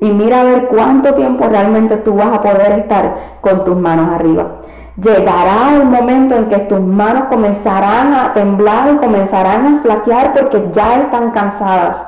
Y 0.00 0.10
mira 0.10 0.40
a 0.40 0.44
ver 0.44 0.68
cuánto 0.68 1.14
tiempo 1.14 1.46
realmente 1.48 1.98
tú 1.98 2.14
vas 2.14 2.32
a 2.32 2.40
poder 2.40 2.72
estar 2.78 3.38
con 3.40 3.64
tus 3.64 3.76
manos 3.76 4.14
arriba. 4.14 4.58
Llegará 4.96 5.74
el 5.74 5.84
momento 5.84 6.34
en 6.34 6.48
que 6.48 6.58
tus 6.60 6.80
manos 6.80 7.24
comenzarán 7.28 8.14
a 8.14 8.32
temblar 8.32 8.94
y 8.94 8.96
comenzarán 8.96 9.66
a 9.66 9.82
flaquear 9.82 10.32
porque 10.32 10.68
ya 10.72 11.02
están 11.02 11.30
cansadas 11.32 12.06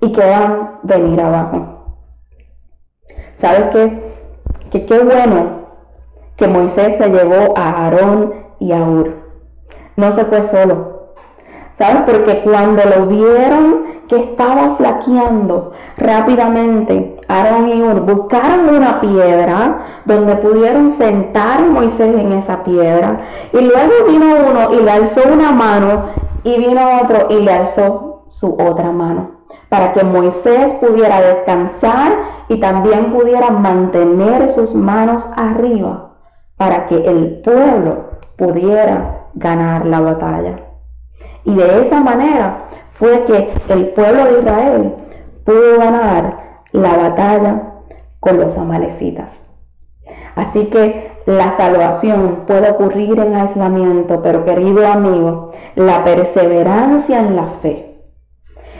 y 0.00 0.10
quedan 0.10 0.72
venir 0.82 1.20
abajo. 1.20 2.00
¿Sabes 3.36 3.66
qué? 3.66 4.16
Que 4.70 4.86
qué 4.86 4.98
bueno 4.98 5.66
que 6.36 6.48
Moisés 6.48 6.96
se 6.96 7.08
llevó 7.08 7.56
a 7.56 7.84
Aarón 7.84 8.34
y 8.58 8.72
a 8.72 8.82
Ur. 8.82 9.14
No 9.96 10.10
se 10.10 10.24
fue 10.24 10.42
solo 10.42 10.95
¿Sabes? 11.76 12.04
Porque 12.06 12.40
cuando 12.40 12.82
lo 12.84 13.04
vieron 13.04 13.84
que 14.08 14.18
estaba 14.18 14.76
flaqueando 14.76 15.72
rápidamente, 15.98 17.20
Aaron 17.28 17.68
y 17.68 17.82
Ur 17.82 18.00
buscaron 18.00 18.74
una 18.74 18.98
piedra 18.98 19.84
donde 20.06 20.36
pudieron 20.36 20.88
sentar 20.88 21.60
Moisés 21.66 22.18
en 22.18 22.32
esa 22.32 22.64
piedra. 22.64 23.20
Y 23.52 23.60
luego 23.60 23.92
vino 24.08 24.24
uno 24.50 24.72
y 24.72 24.82
le 24.82 24.90
alzó 24.90 25.20
una 25.30 25.52
mano 25.52 26.04
y 26.44 26.56
vino 26.56 26.80
otro 27.02 27.26
y 27.28 27.42
le 27.42 27.52
alzó 27.52 28.22
su 28.26 28.54
otra 28.54 28.90
mano. 28.90 29.42
Para 29.68 29.92
que 29.92 30.02
Moisés 30.02 30.72
pudiera 30.80 31.20
descansar 31.20 32.10
y 32.48 32.58
también 32.58 33.12
pudiera 33.12 33.50
mantener 33.50 34.48
sus 34.48 34.74
manos 34.74 35.28
arriba. 35.36 36.14
Para 36.56 36.86
que 36.86 36.96
el 37.06 37.42
pueblo 37.42 38.12
pudiera 38.38 39.26
ganar 39.34 39.84
la 39.84 40.00
batalla. 40.00 40.65
Y 41.44 41.54
de 41.54 41.82
esa 41.82 42.00
manera 42.00 42.68
fue 42.92 43.24
que 43.24 43.52
el 43.68 43.88
pueblo 43.90 44.24
de 44.24 44.40
Israel 44.40 44.94
pudo 45.44 45.78
ganar 45.78 46.62
la 46.72 46.96
batalla 46.96 47.74
con 48.20 48.38
los 48.38 48.58
amalecitas. 48.58 49.44
Así 50.34 50.66
que 50.66 51.12
la 51.26 51.50
salvación 51.52 52.44
puede 52.46 52.70
ocurrir 52.70 53.18
en 53.18 53.34
aislamiento, 53.34 54.22
pero 54.22 54.44
querido 54.44 54.86
amigo, 54.86 55.52
la 55.74 56.04
perseverancia 56.04 57.20
en 57.20 57.36
la 57.36 57.46
fe, 57.46 58.02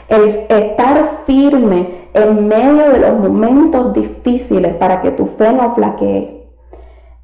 el 0.09 0.25
estar 0.25 1.23
firme 1.25 2.09
en 2.13 2.47
medio 2.47 2.89
de 2.91 2.99
los 2.99 3.19
momentos 3.19 3.93
difíciles 3.93 4.75
para 4.75 5.01
que 5.01 5.11
tu 5.11 5.25
fe 5.27 5.51
no 5.51 5.73
flaquee, 5.75 6.49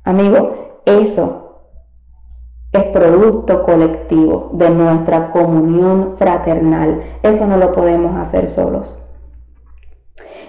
amigo, 0.03 0.81
eso 0.85 1.42
es 2.73 2.83
producto 2.85 3.63
colectivo 3.63 4.49
de 4.53 4.71
nuestra 4.71 5.29
comunión 5.29 6.15
fraternal. 6.17 7.03
Eso 7.21 7.45
no 7.45 7.57
lo 7.57 7.71
podemos 7.71 8.17
hacer 8.17 8.49
solos. 8.49 8.99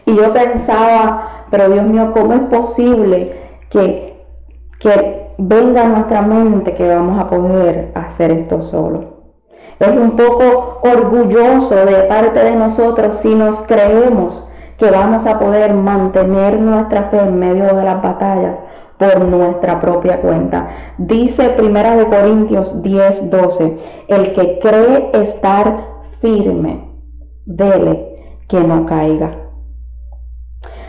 Y 0.06 0.16
yo 0.16 0.32
pensaba, 0.32 1.46
pero 1.50 1.68
Dios 1.68 1.84
mío, 1.86 2.12
¿cómo 2.12 2.32
es 2.32 2.40
posible 2.40 3.58
que, 3.68 4.24
que 4.80 5.34
venga 5.36 5.82
a 5.82 5.88
nuestra 5.88 6.22
mente 6.22 6.74
que 6.74 6.88
vamos 6.88 7.22
a 7.22 7.28
poder 7.28 7.92
hacer 7.94 8.30
esto 8.30 8.62
solo? 8.62 9.14
Es 9.78 9.88
un 9.88 10.12
poco 10.12 10.80
orgulloso 10.82 11.84
de 11.84 12.04
parte 12.04 12.42
de 12.42 12.56
nosotros 12.56 13.16
si 13.16 13.34
nos 13.34 13.62
creemos 13.66 14.50
que 14.78 14.90
vamos 14.90 15.26
a 15.26 15.38
poder 15.38 15.74
mantener 15.74 16.58
nuestra 16.58 17.04
fe 17.04 17.18
en 17.18 17.38
medio 17.38 17.74
de 17.74 17.84
las 17.84 18.02
batallas 18.02 18.62
por 18.98 19.20
nuestra 19.20 19.80
propia 19.80 20.20
cuenta. 20.20 20.68
Dice 20.98 21.50
Primera 21.50 21.96
de 21.96 22.06
Corintios 22.06 22.82
10, 22.82 23.30
12, 23.30 23.78
el 24.08 24.32
que 24.34 24.58
cree 24.58 25.10
estar 25.14 25.94
firme, 26.20 26.90
vele 27.44 28.14
que 28.48 28.60
no 28.60 28.86
caiga. 28.86 29.44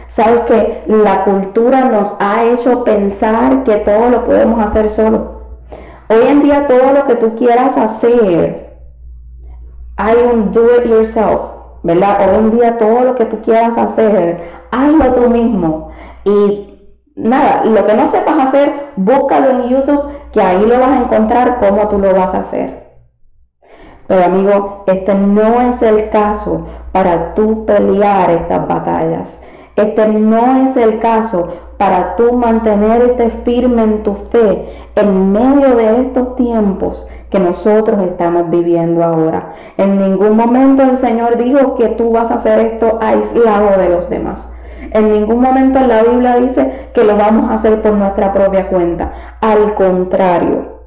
Sabes 0.07 0.41
que 0.41 0.83
la 0.87 1.25
cultura 1.25 1.89
nos 1.89 2.15
ha 2.21 2.45
hecho 2.45 2.83
pensar 2.83 3.63
que 3.63 3.75
todo 3.77 4.09
lo 4.09 4.25
podemos 4.25 4.63
hacer 4.63 4.89
solo. 4.89 5.35
Hoy 6.07 6.27
en 6.27 6.43
día 6.43 6.67
todo 6.67 6.93
lo 6.93 7.05
que 7.05 7.15
tú 7.15 7.35
quieras 7.35 7.77
hacer, 7.77 8.77
hay 9.97 10.15
un 10.31 10.51
do 10.51 10.77
it 10.77 10.85
yourself, 10.85 11.41
¿verdad? 11.83 12.29
Hoy 12.29 12.35
en 12.35 12.51
día 12.51 12.77
todo 12.77 13.01
lo 13.01 13.15
que 13.15 13.25
tú 13.25 13.41
quieras 13.41 13.77
hacer, 13.77 14.41
hazlo 14.71 15.13
tú 15.15 15.29
mismo. 15.29 15.89
Y 16.23 16.64
nada, 17.15 17.63
lo 17.65 17.85
que 17.85 17.93
no 17.93 18.07
sepas 18.07 18.39
hacer, 18.39 18.91
búscalo 18.95 19.49
en 19.49 19.69
YouTube, 19.69 20.05
que 20.31 20.41
ahí 20.41 20.65
lo 20.65 20.79
vas 20.79 20.89
a 20.89 21.01
encontrar 21.01 21.59
cómo 21.59 21.87
tú 21.87 21.97
lo 21.97 22.13
vas 22.13 22.33
a 22.35 22.39
hacer. 22.39 22.85
Pero 24.07 24.25
amigo, 24.25 24.83
este 24.87 25.15
no 25.15 25.61
es 25.61 25.81
el 25.81 26.09
caso 26.09 26.67
para 26.91 27.33
tú 27.33 27.65
pelear 27.65 28.29
estas 28.29 28.67
batallas. 28.67 29.41
Este 29.75 30.07
no 30.07 30.63
es 30.63 30.77
el 30.77 30.99
caso 30.99 31.53
para 31.77 32.15
tú 32.15 32.33
mantenerte 32.33 33.29
firme 33.29 33.83
en 33.83 34.03
tu 34.03 34.13
fe 34.15 34.69
en 34.95 35.31
medio 35.33 35.75
de 35.75 36.01
estos 36.01 36.35
tiempos 36.37 37.09
que 37.29 37.39
nosotros 37.39 37.99
estamos 38.07 38.49
viviendo 38.49 39.03
ahora. 39.03 39.53
En 39.77 39.97
ningún 39.97 40.37
momento 40.37 40.83
el 40.83 40.95
Señor 40.95 41.37
dijo 41.37 41.75
que 41.75 41.89
tú 41.89 42.11
vas 42.11 42.31
a 42.31 42.35
hacer 42.35 42.59
esto 42.59 42.97
aislado 43.01 43.77
de 43.77 43.89
los 43.89 44.09
demás. 44.09 44.54
En 44.95 45.11
ningún 45.11 45.41
momento 45.41 45.77
en 45.77 45.89
la 45.89 46.03
Biblia 46.03 46.37
dice 46.37 46.87
que 46.93 47.03
lo 47.03 47.17
vamos 47.17 47.51
a 47.51 47.55
hacer 47.55 47.81
por 47.81 47.91
nuestra 47.91 48.31
propia 48.31 48.69
cuenta. 48.69 49.11
Al 49.41 49.73
contrario, 49.73 50.85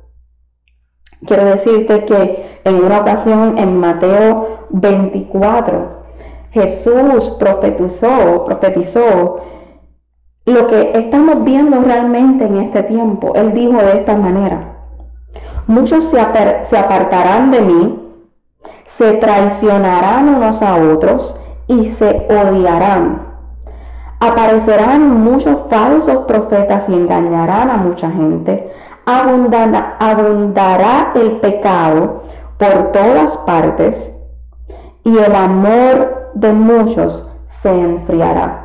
quiero 1.26 1.44
decirte 1.44 2.06
que 2.06 2.60
en 2.64 2.76
una 2.82 3.00
ocasión 3.00 3.58
en 3.58 3.78
Mateo 3.78 4.64
24, 4.70 6.04
Jesús 6.52 7.36
profetizó, 7.38 8.46
profetizó 8.46 9.40
lo 10.46 10.66
que 10.68 10.92
estamos 10.94 11.44
viendo 11.44 11.78
realmente 11.82 12.46
en 12.46 12.62
este 12.62 12.84
tiempo. 12.84 13.34
Él 13.34 13.52
dijo 13.52 13.76
de 13.76 13.92
esta 13.92 14.16
manera, 14.16 14.86
muchos 15.66 16.04
se, 16.04 16.18
se 16.62 16.78
apartarán 16.78 17.50
de 17.50 17.60
mí, 17.60 18.08
se 18.86 19.12
traicionarán 19.18 20.34
unos 20.34 20.62
a 20.62 20.76
otros 20.76 21.38
y 21.66 21.90
se 21.90 22.26
odiarán. 22.30 23.27
Aparecerán 24.20 25.22
muchos 25.22 25.56
falsos 25.70 26.24
profetas 26.24 26.88
y 26.88 26.94
engañarán 26.94 27.70
a 27.70 27.76
mucha 27.76 28.10
gente. 28.10 28.72
Abundará, 29.06 29.96
el 31.14 31.40
pecado 31.40 32.24
por 32.58 32.92
todas 32.92 33.36
partes 33.38 34.14
y 35.04 35.16
el 35.16 35.34
amor 35.34 36.32
de 36.34 36.52
muchos 36.52 37.32
se 37.46 37.70
enfriará. 37.70 38.64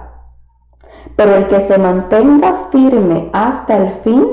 Pero 1.16 1.36
el 1.36 1.48
que 1.48 1.62
se 1.62 1.78
mantenga 1.78 2.70
firme 2.72 3.30
hasta 3.32 3.78
el 3.78 3.92
fin 4.04 4.28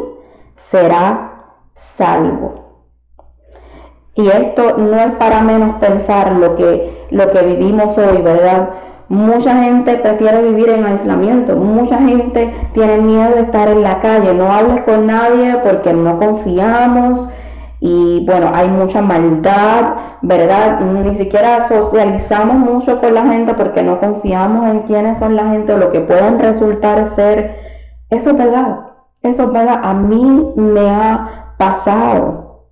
será 0.56 1.44
salvo. 1.74 2.60
Y 4.14 4.26
esto 4.28 4.78
no 4.78 4.96
es 4.96 5.12
para 5.12 5.42
menos 5.42 5.76
pensar 5.76 6.32
lo 6.32 6.56
que, 6.56 7.06
lo 7.10 7.30
que 7.30 7.42
vivimos 7.42 7.96
hoy, 7.98 8.22
¿verdad? 8.22 8.70
Mucha 9.10 9.64
gente 9.64 9.96
prefiere 9.96 10.40
vivir 10.40 10.70
en 10.70 10.86
aislamiento, 10.86 11.56
mucha 11.56 11.98
gente 11.98 12.54
tiene 12.72 12.98
miedo 12.98 13.34
de 13.34 13.40
estar 13.40 13.66
en 13.66 13.82
la 13.82 13.98
calle, 13.98 14.32
no 14.34 14.52
hables 14.52 14.82
con 14.82 15.08
nadie 15.08 15.56
porque 15.64 15.92
no 15.92 16.16
confiamos 16.16 17.28
y 17.80 18.24
bueno, 18.24 18.52
hay 18.54 18.68
mucha 18.68 19.02
maldad, 19.02 19.94
¿verdad? 20.22 20.78
Ni 20.78 21.16
siquiera 21.16 21.60
socializamos 21.60 22.54
mucho 22.54 23.00
con 23.00 23.12
la 23.12 23.26
gente 23.26 23.54
porque 23.54 23.82
no 23.82 23.98
confiamos 23.98 24.70
en 24.70 24.82
quiénes 24.82 25.18
son 25.18 25.34
la 25.34 25.50
gente 25.50 25.72
o 25.72 25.78
lo 25.78 25.90
que 25.90 25.98
pueden 25.98 26.38
resultar 26.38 27.04
ser. 27.04 27.56
Eso 28.10 28.30
es 28.30 28.38
verdad, 28.38 28.78
eso 29.22 29.42
es 29.42 29.52
verdad, 29.52 29.80
a 29.82 29.92
mí 29.92 30.52
me 30.54 30.88
ha 30.88 31.54
pasado. 31.58 32.68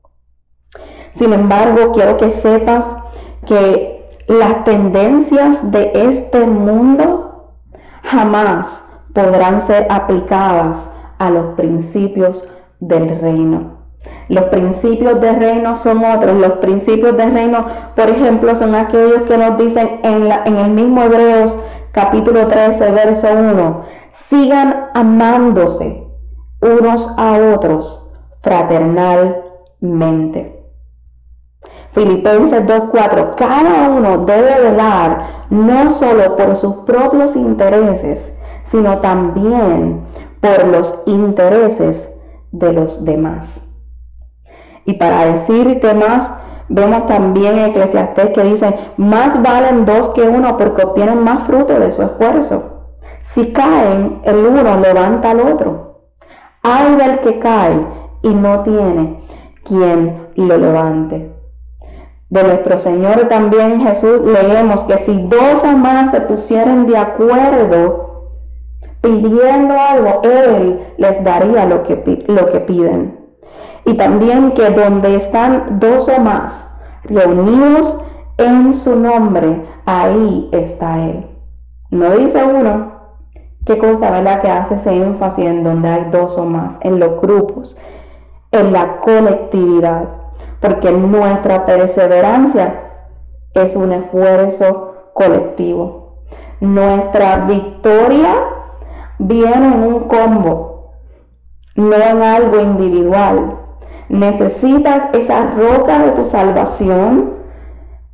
Sin 1.10 1.32
embargo, 1.32 1.90
quiero 1.90 2.16
que 2.16 2.30
sepas 2.30 2.96
que 3.44 3.97
las 4.28 4.64
tendencias 4.64 5.72
de 5.72 5.90
este 5.94 6.46
mundo 6.46 7.54
jamás 8.02 8.84
podrán 9.14 9.60
ser 9.60 9.86
aplicadas 9.90 10.94
a 11.18 11.30
los 11.30 11.54
principios 11.56 12.48
del 12.78 13.20
reino. 13.20 13.78
Los 14.28 14.44
principios 14.44 15.20
de 15.20 15.32
reino 15.32 15.74
son 15.74 16.04
otros. 16.04 16.36
Los 16.36 16.52
principios 16.58 17.16
de 17.16 17.26
reino, 17.26 17.66
por 17.96 18.10
ejemplo, 18.10 18.54
son 18.54 18.74
aquellos 18.74 19.22
que 19.22 19.38
nos 19.38 19.56
dicen 19.58 20.00
en, 20.02 20.30
en 20.30 20.56
el 20.56 20.70
mismo 20.70 21.02
Hebreos 21.02 21.58
capítulo 21.92 22.46
13, 22.46 22.90
verso 22.92 23.28
1, 23.32 23.82
sigan 24.10 24.90
amándose 24.94 26.06
unos 26.60 27.14
a 27.16 27.38
otros 27.54 28.14
fraternalmente. 28.40 30.57
Filipenses 31.92 32.64
2.4, 32.66 33.34
cada 33.34 33.88
uno 33.88 34.18
debe 34.18 34.60
velar 34.60 35.46
no 35.50 35.90
solo 35.90 36.36
por 36.36 36.54
sus 36.54 36.76
propios 36.78 37.34
intereses, 37.34 38.38
sino 38.64 38.98
también 38.98 40.02
por 40.40 40.66
los 40.66 41.02
intereses 41.06 42.12
de 42.52 42.72
los 42.72 43.04
demás. 43.04 43.70
Y 44.84 44.94
para 44.94 45.26
decirte 45.26 45.94
más, 45.94 46.38
vemos 46.68 47.06
también 47.06 47.58
en 47.58 47.70
Eclesiastés 47.70 48.30
que 48.30 48.42
dice, 48.44 48.74
más 48.96 49.42
valen 49.42 49.84
dos 49.84 50.10
que 50.10 50.22
uno 50.22 50.56
porque 50.56 50.82
obtienen 50.82 51.22
más 51.22 51.44
fruto 51.44 51.78
de 51.78 51.90
su 51.90 52.02
esfuerzo. 52.02 52.94
Si 53.22 53.52
caen, 53.52 54.20
el 54.24 54.36
uno 54.36 54.62
levanta 54.78 55.30
al 55.30 55.40
otro. 55.40 56.10
Hay 56.62 56.96
del 56.96 57.20
que 57.20 57.38
cae 57.38 57.86
y 58.22 58.28
no 58.28 58.60
tiene 58.62 59.20
quien 59.64 60.28
lo 60.36 60.56
levante. 60.56 61.37
De 62.30 62.44
nuestro 62.44 62.78
Señor 62.78 63.28
también 63.28 63.80
Jesús 63.80 64.20
leemos 64.22 64.84
que 64.84 64.98
si 64.98 65.22
dos 65.28 65.64
o 65.64 65.76
más 65.78 66.10
se 66.10 66.20
pusieran 66.20 66.86
de 66.86 66.98
acuerdo 66.98 68.08
pidiendo 69.00 69.74
algo, 69.74 70.20
Él 70.24 70.94
les 70.98 71.24
daría 71.24 71.64
lo 71.64 71.82
que, 71.82 72.24
lo 72.28 72.46
que 72.46 72.60
piden. 72.60 73.18
Y 73.86 73.94
también 73.94 74.52
que 74.52 74.68
donde 74.70 75.16
están 75.16 75.78
dos 75.80 76.08
o 76.08 76.20
más 76.20 76.78
reunidos 77.04 77.98
en 78.36 78.72
su 78.74 78.96
nombre, 78.96 79.64
ahí 79.86 80.50
está 80.52 80.98
Él. 80.98 81.26
No 81.90 82.10
dice 82.10 82.44
uno, 82.44 82.90
qué 83.64 83.78
cosa, 83.78 84.10
¿verdad? 84.10 84.42
Que 84.42 84.50
hace 84.50 84.74
ese 84.74 84.94
énfasis 84.94 85.46
en 85.46 85.64
donde 85.64 85.88
hay 85.88 86.10
dos 86.10 86.36
o 86.36 86.44
más, 86.44 86.78
en 86.82 87.00
los 87.00 87.18
grupos, 87.20 87.78
en 88.52 88.72
la 88.72 88.98
colectividad, 88.98 90.08
porque 90.60 90.90
nuestra 90.90 91.66
perseverancia 91.66 92.80
es 93.54 93.76
un 93.76 93.92
esfuerzo 93.92 95.10
colectivo. 95.14 96.24
Nuestra 96.60 97.44
victoria 97.46 98.34
viene 99.18 99.66
en 99.66 99.82
un 99.82 100.00
combo, 100.00 100.92
no 101.76 101.94
en 101.94 102.22
algo 102.22 102.60
individual. 102.60 103.58
Necesitas 104.08 105.08
esa 105.12 105.50
roca 105.50 106.00
de 106.00 106.12
tu 106.12 106.24
salvación, 106.24 107.34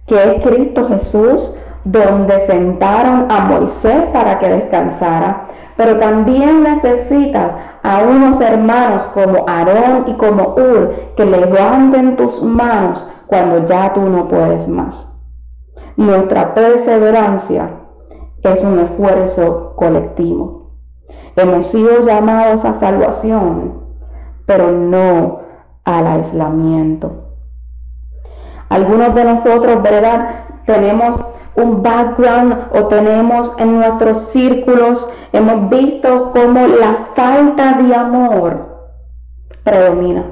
que 0.07 0.17
es 0.17 0.45
Cristo 0.45 0.87
Jesús, 0.89 1.57
donde 1.85 2.41
sentaron 2.41 3.31
a 3.31 3.41
Moisés 3.41 4.07
para 4.13 4.39
que 4.39 4.49
descansara. 4.49 5.47
Pero 5.77 5.99
también 5.99 6.63
necesitas 6.63 7.57
a 7.85 8.03
unos 8.03 8.41
hermanos 8.41 9.03
como 9.13 9.45
Aarón 9.47 10.05
y 10.07 10.15
como 10.15 10.55
Ur 10.57 11.13
que 11.17 11.27
levanten 11.27 12.17
tus 12.17 12.43
manos 12.43 13.09
cuando 13.27 13.67
ya 13.67 13.93
tú 13.93 14.01
no 14.01 14.27
puedes 14.27 14.67
más. 14.67 15.15
Nuestra 15.97 16.55
perseverancia 16.55 17.71
es 18.43 18.65
un 18.65 18.79
esfuerzo 18.81 19.75
colectivo. 19.77 20.71
Hemos 21.37 21.67
sido 21.67 22.01
llamados 22.01 22.65
a 22.65 22.73
salvación, 22.73 23.83
pero 24.47 24.73
no 24.73 25.41
al 25.85 26.07
aislamiento. 26.07 27.25
Algunos 28.71 29.15
de 29.15 29.25
nosotros, 29.25 29.83
¿verdad? 29.83 30.47
Tenemos 30.65 31.21
un 31.57 31.83
background 31.83 32.69
o 32.73 32.87
tenemos 32.87 33.53
en 33.59 33.79
nuestros 33.79 34.31
círculos, 34.31 35.09
hemos 35.33 35.71
visto 35.71 36.31
cómo 36.33 36.67
la 36.67 36.97
falta 37.15 37.75
de 37.75 37.95
amor 37.95 38.91
predomina. 39.63 40.25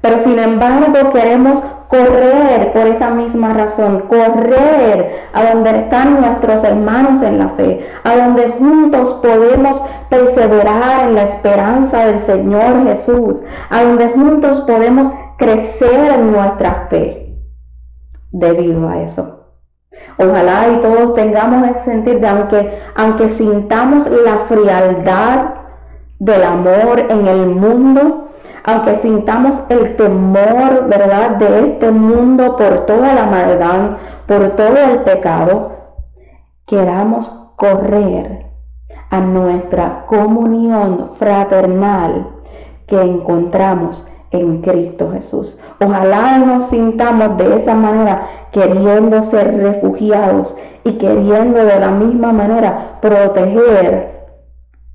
Pero 0.00 0.18
sin 0.18 0.38
embargo 0.38 1.10
queremos 1.12 1.62
correr 1.88 2.72
por 2.72 2.86
esa 2.86 3.10
misma 3.10 3.54
razón, 3.54 4.00
correr 4.00 5.28
a 5.32 5.52
donde 5.52 5.70
están 5.78 6.20
nuestros 6.20 6.64
hermanos 6.64 7.22
en 7.22 7.38
la 7.38 7.50
fe, 7.50 7.86
a 8.02 8.16
donde 8.16 8.50
juntos 8.50 9.12
podemos 9.22 9.82
perseverar 10.10 11.08
en 11.08 11.14
la 11.14 11.22
esperanza 11.22 12.04
del 12.04 12.18
Señor 12.18 12.84
Jesús, 12.84 13.44
a 13.70 13.82
donde 13.82 14.08
juntos 14.08 14.60
podemos 14.62 15.10
crecer 15.38 16.12
en 16.12 16.32
nuestra 16.32 16.86
fe 16.90 17.38
debido 18.30 18.88
a 18.88 19.00
eso. 19.00 19.43
Ojalá 20.18 20.68
y 20.72 20.80
todos 20.80 21.14
tengamos 21.14 21.68
ese 21.68 21.84
sentir 21.84 22.20
de 22.20 22.28
aunque, 22.28 22.78
aunque 22.94 23.28
sintamos 23.28 24.08
la 24.08 24.38
frialdad 24.46 25.54
del 26.18 26.42
amor 26.44 27.06
en 27.08 27.26
el 27.26 27.46
mundo, 27.46 28.28
aunque 28.64 28.94
sintamos 28.96 29.68
el 29.70 29.96
temor, 29.96 30.86
¿verdad?, 30.88 31.30
de 31.32 31.68
este 31.68 31.90
mundo 31.90 32.56
por 32.56 32.86
toda 32.86 33.12
la 33.14 33.26
maldad, 33.26 33.96
por 34.26 34.50
todo 34.50 34.76
el 34.76 35.00
pecado, 35.00 35.72
queramos 36.66 37.28
correr 37.56 38.46
a 39.10 39.20
nuestra 39.20 40.06
comunión 40.06 41.10
fraternal 41.16 42.28
que 42.86 43.00
encontramos 43.00 44.08
en 44.34 44.60
Cristo 44.60 45.10
Jesús. 45.12 45.60
Ojalá 45.80 46.38
nos 46.38 46.66
sintamos 46.66 47.36
de 47.36 47.56
esa 47.56 47.74
manera 47.74 48.28
queriendo 48.52 49.22
ser 49.22 49.56
refugiados 49.56 50.56
y 50.84 50.92
queriendo 50.92 51.64
de 51.64 51.80
la 51.80 51.90
misma 51.90 52.32
manera 52.32 52.98
proteger 53.00 54.28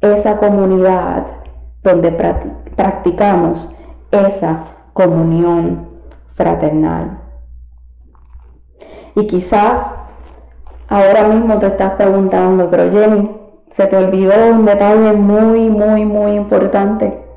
esa 0.02 0.38
comunidad 0.38 1.28
donde 1.84 2.12
practicamos 2.76 3.76
esa 4.12 4.64
comunión 4.94 5.90
fraternal. 6.34 7.20
Y 9.16 9.28
quizás 9.28 10.06
ahora 10.88 11.28
mismo 11.28 11.58
te 11.60 11.68
estás 11.68 11.94
preguntando, 11.94 12.70
pero 12.70 12.92
Jenny, 12.92 13.40
se 13.72 13.86
te 13.88 13.98
olvidó 13.98 14.34
un 14.52 14.66
detalle 14.66 15.14
muy, 15.14 15.70
muy, 15.70 16.06
muy 16.06 16.32
importante. 16.34 17.29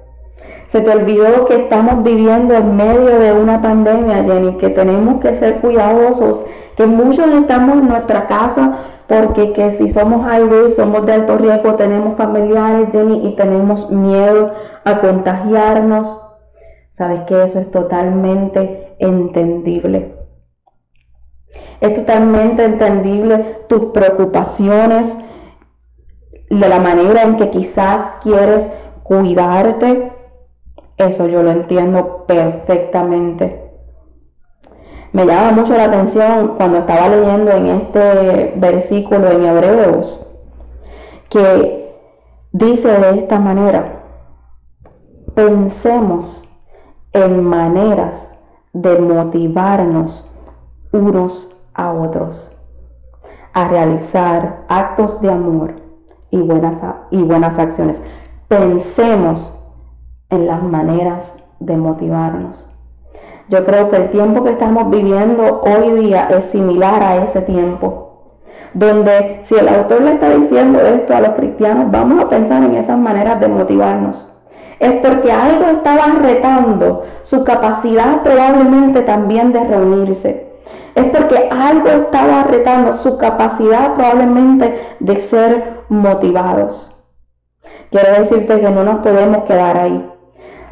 Se 0.73 0.81
te 0.81 0.89
olvidó 0.89 1.45
que 1.45 1.55
estamos 1.57 2.03
viviendo 2.03 2.55
en 2.55 2.77
medio 2.77 3.19
de 3.19 3.31
una 3.35 3.61
pandemia, 3.61 4.25
Jenny, 4.25 4.57
que 4.57 4.71
tenemos 4.71 5.21
que 5.21 5.35
ser 5.35 5.61
cuidadosos, 5.61 6.47
que 6.79 6.87
muchos 6.87 7.27
estamos 7.31 7.77
en 7.77 7.89
nuestra 7.89 8.27
casa 8.27 8.79
porque 9.07 9.53
que 9.53 9.71
si 9.71 9.91
somos 9.91 10.25
high 10.25 10.71
somos 10.71 11.05
de 11.05 11.13
alto 11.13 11.37
riesgo, 11.37 11.75
tenemos 11.75 12.15
familiares, 12.15 12.89
Jenny, 12.91 13.29
y 13.29 13.37
tenemos 13.37 13.91
miedo 13.91 14.53
a 14.83 14.99
contagiarnos. 15.03 16.27
Sabes 16.89 17.21
que 17.25 17.45
eso 17.45 17.59
es 17.59 17.71
totalmente 17.71 18.97
entendible. 18.99 20.17
Es 21.83 21.95
totalmente 21.95 22.65
entendible 22.65 23.59
tus 23.69 23.93
preocupaciones, 23.93 25.19
de 26.49 26.69
la 26.71 26.79
manera 26.79 27.25
en 27.25 27.37
que 27.37 27.51
quizás 27.51 28.21
quieres 28.23 28.73
cuidarte, 29.03 30.12
eso 31.09 31.27
yo 31.29 31.43
lo 31.43 31.51
entiendo 31.51 32.25
perfectamente. 32.27 33.71
Me 35.13 35.27
llama 35.27 35.53
mucho 35.53 35.75
la 35.75 35.85
atención 35.85 36.55
cuando 36.57 36.79
estaba 36.79 37.09
leyendo 37.09 37.51
en 37.51 37.67
este 37.67 38.55
versículo 38.57 39.31
en 39.31 39.45
Hebreos 39.45 40.29
que 41.29 41.99
dice 42.53 42.89
de 42.89 43.19
esta 43.19 43.39
manera, 43.39 44.05
pensemos 45.35 46.49
en 47.13 47.45
maneras 47.45 48.39
de 48.73 48.99
motivarnos 48.99 50.31
unos 50.93 51.57
a 51.75 51.93
otros 51.93 52.59
a 53.55 53.69
realizar 53.69 54.65
actos 54.69 55.21
de 55.21 55.31
amor 55.31 55.75
y 56.31 56.39
buenas, 56.39 56.81
y 57.11 57.23
buenas 57.23 57.59
acciones. 57.59 58.03
Pensemos 58.49 59.62
en 60.33 60.47
las 60.47 60.63
maneras 60.63 61.37
de 61.61 61.77
motivarnos. 61.77 62.69
Yo 63.49 63.65
creo 63.65 63.89
que 63.91 63.97
el 63.97 64.11
tiempo 64.11 64.43
que 64.43 64.51
estamos 64.51 64.91
viviendo 64.91 65.63
hoy 65.63 66.01
día 66.01 66.29
es 66.31 66.47
similar 66.47 67.03
a 67.03 67.23
ese 67.23 67.43
tiempo, 67.43 68.39
donde 68.73 69.41
si 69.43 69.55
el 69.57 69.69
autor 69.69 70.01
le 70.03 70.15
está 70.15 70.31
diciendo 70.31 70.81
esto 70.81 71.15
a 71.15 71.21
los 71.21 71.31
cristianos, 71.31 71.91
vamos 71.91 72.25
a 72.25 72.29
pensar 72.29 72.65
en 72.65 72.75
esas 72.75 72.99
maneras 72.99 73.41
de 73.41 73.49
motivarnos. 73.49 74.29
Es 74.79 74.93
porque 75.07 75.31
algo 75.31 75.67
estaba 75.67 76.07
retando 76.21 77.05
su 77.23 77.45
capacidad 77.45 78.23
probablemente 78.23 79.03
también 79.03 79.53
de 79.53 79.63
reunirse. 79.65 80.51
Es 80.95 81.05
porque 81.05 81.49
algo 81.51 81.89
estaba 81.89 82.45
retando 82.45 82.93
su 82.93 83.17
capacidad 83.19 83.95
probablemente 83.95 84.81
de 84.99 85.21
ser 85.21 85.83
motivados. 85.89 86.93
Quiero 87.91 88.19
decirte 88.19 88.61
que 88.61 88.71
no 88.71 88.85
nos 88.85 88.97
podemos 88.97 89.45
quedar 89.45 89.77
ahí. 89.77 90.12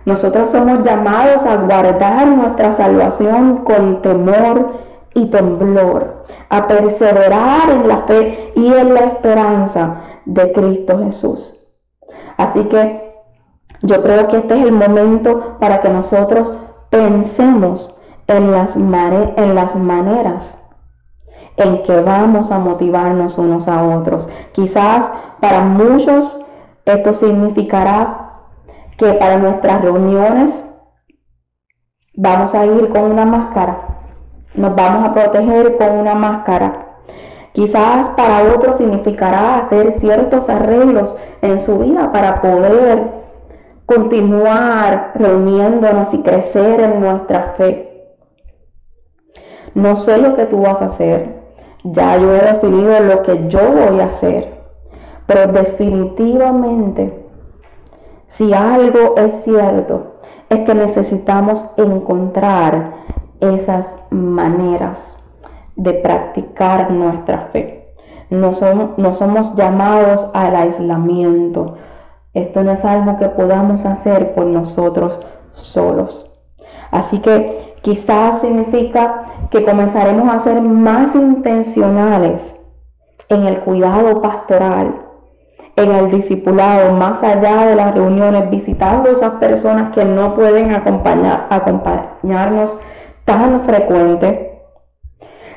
Nosotros 0.04 0.50
somos 0.50 0.82
llamados 0.82 1.44
a 1.46 1.56
guardar 1.56 2.26
nuestra 2.26 2.72
salvación 2.72 3.58
con 3.58 4.02
temor 4.02 4.78
y 5.14 5.26
temblor, 5.26 6.24
a 6.48 6.66
perseverar 6.66 7.70
en 7.70 7.88
la 7.88 7.98
fe 7.98 8.52
y 8.54 8.72
en 8.72 8.94
la 8.94 9.00
esperanza 9.00 10.00
de 10.24 10.52
Cristo 10.52 10.98
Jesús. 10.98 11.68
Así 12.36 12.64
que 12.64 13.10
yo 13.82 14.02
creo 14.02 14.28
que 14.28 14.38
este 14.38 14.58
es 14.58 14.64
el 14.64 14.72
momento 14.72 15.56
para 15.58 15.80
que 15.80 15.88
nosotros 15.88 16.56
pensemos 16.90 18.00
en 18.26 18.52
las, 18.52 18.76
maneras 19.76 20.62
en 21.56 21.82
que 21.82 22.00
vamos 22.00 22.52
a 22.52 22.58
motivarnos 22.58 23.38
unos 23.38 23.68
a 23.68 23.82
otros. 23.82 24.28
Quizás 24.52 25.12
para 25.40 25.62
muchos 25.62 26.44
esto 26.84 27.14
significará 27.14 28.19
que 29.00 29.14
para 29.14 29.38
nuestras 29.38 29.80
reuniones 29.80 30.62
vamos 32.14 32.54
a 32.54 32.66
ir 32.66 32.90
con 32.90 33.04
una 33.04 33.24
máscara, 33.24 33.78
nos 34.54 34.76
vamos 34.76 35.08
a 35.08 35.14
proteger 35.14 35.78
con 35.78 35.92
una 35.92 36.14
máscara. 36.14 36.98
Quizás 37.52 38.10
para 38.10 38.54
otros 38.54 38.76
significará 38.76 39.56
hacer 39.56 39.92
ciertos 39.92 40.50
arreglos 40.50 41.16
en 41.40 41.58
su 41.60 41.78
vida 41.78 42.12
para 42.12 42.42
poder 42.42 43.10
continuar 43.86 45.12
reuniéndonos 45.14 46.12
y 46.12 46.22
crecer 46.22 46.80
en 46.80 47.00
nuestra 47.00 47.54
fe. 47.56 48.14
No 49.74 49.96
sé 49.96 50.18
lo 50.18 50.36
que 50.36 50.44
tú 50.44 50.60
vas 50.60 50.82
a 50.82 50.86
hacer, 50.86 51.40
ya 51.84 52.18
yo 52.18 52.34
he 52.34 52.52
definido 52.52 53.00
lo 53.00 53.22
que 53.22 53.48
yo 53.48 53.60
voy 53.60 54.00
a 54.00 54.08
hacer, 54.08 54.60
pero 55.26 55.50
definitivamente, 55.50 57.19
si 58.30 58.54
algo 58.54 59.16
es 59.16 59.42
cierto, 59.42 60.20
es 60.48 60.60
que 60.60 60.72
necesitamos 60.72 61.72
encontrar 61.76 62.92
esas 63.40 64.06
maneras 64.10 65.20
de 65.74 65.94
practicar 65.94 66.92
nuestra 66.92 67.48
fe. 67.52 67.92
No 68.30 68.54
somos, 68.54 69.56
llamados 69.56 70.30
al 70.32 70.54
aislamiento. 70.54 71.74
Esto 72.32 72.62
no 72.62 72.70
es 72.70 72.84
algo 72.84 73.18
que 73.18 73.28
podamos 73.30 73.84
hacer 73.84 74.32
por 74.32 74.46
nosotros 74.46 75.20
solos. 75.50 76.30
Así 76.92 77.18
que 77.18 77.74
quizás 77.82 78.42
significa 78.42 79.24
que 79.50 79.64
comenzaremos 79.64 80.32
a 80.32 80.38
ser 80.38 80.62
más 80.62 81.16
intencionales 81.16 82.64
en 83.28 83.46
el 83.46 83.58
cuidado 83.58 84.22
pastoral, 84.22 85.09
en 85.82 85.92
el 85.92 86.10
discipulado, 86.10 86.92
más 86.92 87.22
allá 87.22 87.66
de 87.66 87.74
las 87.74 87.94
reuniones, 87.94 88.50
visitando 88.50 89.10
esas 89.10 89.32
personas 89.32 89.92
que 89.92 90.04
no 90.04 90.34
pueden 90.34 90.72
acompañar, 90.72 91.46
acompañarnos 91.50 92.80
tan 93.24 93.60
frecuente, 93.62 94.62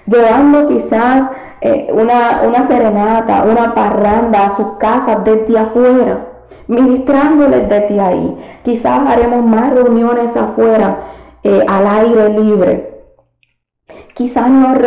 llevando 0.05 0.67
quizás 0.67 1.29
eh, 1.61 1.89
una, 1.93 2.41
una 2.45 2.63
serenata, 2.63 3.43
una 3.43 3.73
parranda 3.73 4.45
a 4.45 4.49
sus 4.49 4.77
casas 4.77 5.23
desde 5.23 5.57
afuera, 5.57 6.27
ministrándoles 6.67 7.67
desde 7.69 7.99
ahí. 7.99 8.37
Quizás 8.63 8.99
haremos 9.07 9.43
más 9.43 9.73
reuniones 9.73 10.35
afuera 10.37 10.99
eh, 11.43 11.65
al 11.67 11.87
aire 11.87 12.29
libre. 12.29 12.93
Quizás 14.13 14.49
nos, 14.49 14.77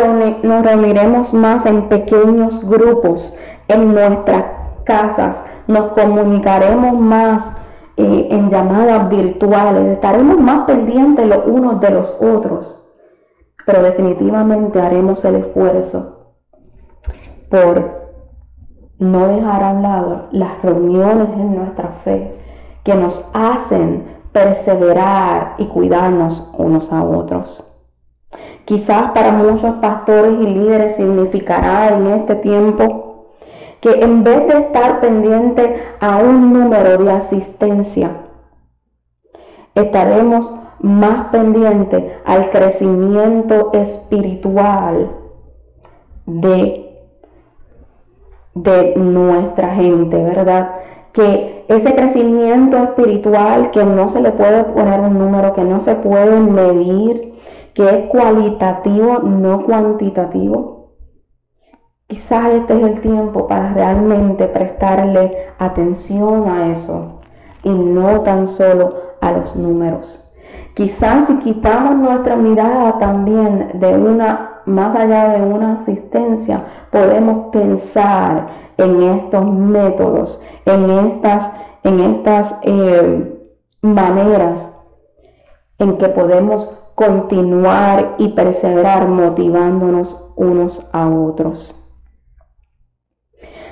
nos 0.43 0.63
reuniremos 0.63 1.33
más 1.33 1.65
en 1.65 1.89
pequeños 1.89 2.67
grupos 2.67 3.37
en 3.67 3.93
nuestras 3.93 4.56
casas, 4.87 5.45
nos 5.67 5.91
comunicaremos 5.91 6.99
más 6.99 7.55
eh, 7.97 8.27
en 8.31 8.49
llamadas 8.49 9.09
virtuales, 9.09 9.85
estaremos 9.87 10.39
más 10.39 10.65
pendientes 10.65 11.27
los 11.27 11.45
unos 11.45 11.79
de 11.81 11.91
los 11.91 12.19
otros, 12.21 12.89
pero 13.65 13.83
definitivamente 13.83 14.81
haremos 14.81 15.23
el 15.25 15.35
esfuerzo 15.35 16.31
por 17.51 17.97
no 18.97 19.27
dejar 19.27 19.63
a 19.63 19.71
un 19.71 19.83
lado 19.83 20.27
las 20.31 20.61
reuniones 20.63 21.27
en 21.35 21.55
nuestra 21.55 21.89
fe 21.89 22.35
que 22.83 22.95
nos 22.95 23.29
hacen 23.33 24.17
perseverar 24.31 25.55
y 25.57 25.65
cuidarnos 25.65 26.53
unos 26.57 26.93
a 26.93 27.03
otros. 27.03 27.63
Quizás 28.65 29.11
para 29.11 29.31
muchos 29.31 29.75
pastores 29.77 30.33
y 30.39 30.45
líderes 30.45 30.95
significará 30.95 31.95
en 31.95 32.07
este 32.07 32.35
tiempo 32.35 33.06
que 33.81 33.91
en 33.91 34.23
vez 34.23 34.47
de 34.47 34.59
estar 34.59 34.99
pendiente 35.01 35.75
a 35.99 36.17
un 36.17 36.53
número 36.53 36.97
de 36.97 37.11
asistencia, 37.11 38.21
estaremos 39.75 40.59
más 40.79 41.27
pendientes 41.29 42.03
al 42.25 42.49
crecimiento 42.49 43.71
espiritual 43.73 45.11
de, 46.25 46.99
de 48.53 48.95
nuestra 48.95 49.75
gente, 49.75 50.23
¿verdad? 50.23 50.71
Que 51.13 51.65
ese 51.67 51.95
crecimiento 51.95 52.77
espiritual 52.77 53.71
que 53.71 53.83
no 53.83 54.07
se 54.09 54.21
le 54.21 54.31
puede 54.31 54.63
poner 54.65 54.99
un 54.99 55.17
número, 55.17 55.53
que 55.53 55.63
no 55.63 55.79
se 55.79 55.95
puede 55.95 56.39
medir, 56.39 57.33
que 57.73 57.83
es 57.83 58.09
cualitativo, 58.09 59.19
no 59.19 59.65
cuantitativo. 59.65 60.76
Quizás 62.09 62.53
este 62.53 62.73
es 62.77 62.83
el 62.83 63.01
tiempo 63.01 63.49
para 63.49 63.73
realmente 63.73 64.47
prestarle 64.47 65.49
atención 65.59 66.47
a 66.47 66.71
eso 66.71 67.19
y 67.63 67.69
no 67.69 68.21
tan 68.21 68.47
solo 68.47 68.95
a 69.19 69.33
los 69.33 69.57
números. 69.57 70.33
Quizás 70.73 71.27
si 71.27 71.37
quitamos 71.39 71.97
nuestra 71.97 72.37
mirada 72.37 72.97
también 72.97 73.71
de 73.73 73.97
una, 73.97 74.61
más 74.65 74.95
allá 74.95 75.37
de 75.37 75.41
una 75.41 75.79
asistencia, 75.79 76.63
podemos 76.91 77.49
pensar 77.51 78.47
en 78.77 79.03
estos 79.03 79.45
métodos, 79.45 80.41
en 80.63 80.89
estas, 80.89 81.51
en 81.83 81.99
estas 81.99 82.57
eh, 82.61 83.51
maneras 83.81 84.81
en 85.77 85.97
que 85.97 86.07
podemos 86.07 86.89
continuar 86.95 88.15
y 88.17 88.29
perseverar 88.29 89.09
motivándonos 89.09 90.33
unos 90.37 90.89
a 90.93 91.09
otros. 91.09 91.83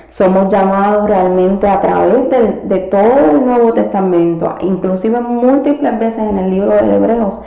Somos 0.08 0.52
llamados 0.52 1.08
realmente 1.08 1.68
a 1.68 1.80
través 1.80 2.30
de, 2.64 2.78
todo 2.90 3.30
el 3.32 3.44
Nuevo 3.44 3.72
Testamento, 3.72 4.56
inclusive 4.60 5.20
múltiples 5.20 5.98
veces 5.98 6.20
en 6.20 6.38
el 6.38 6.50
libro 6.50 6.72
de 6.72 6.94
Hebreos, 6.94 7.40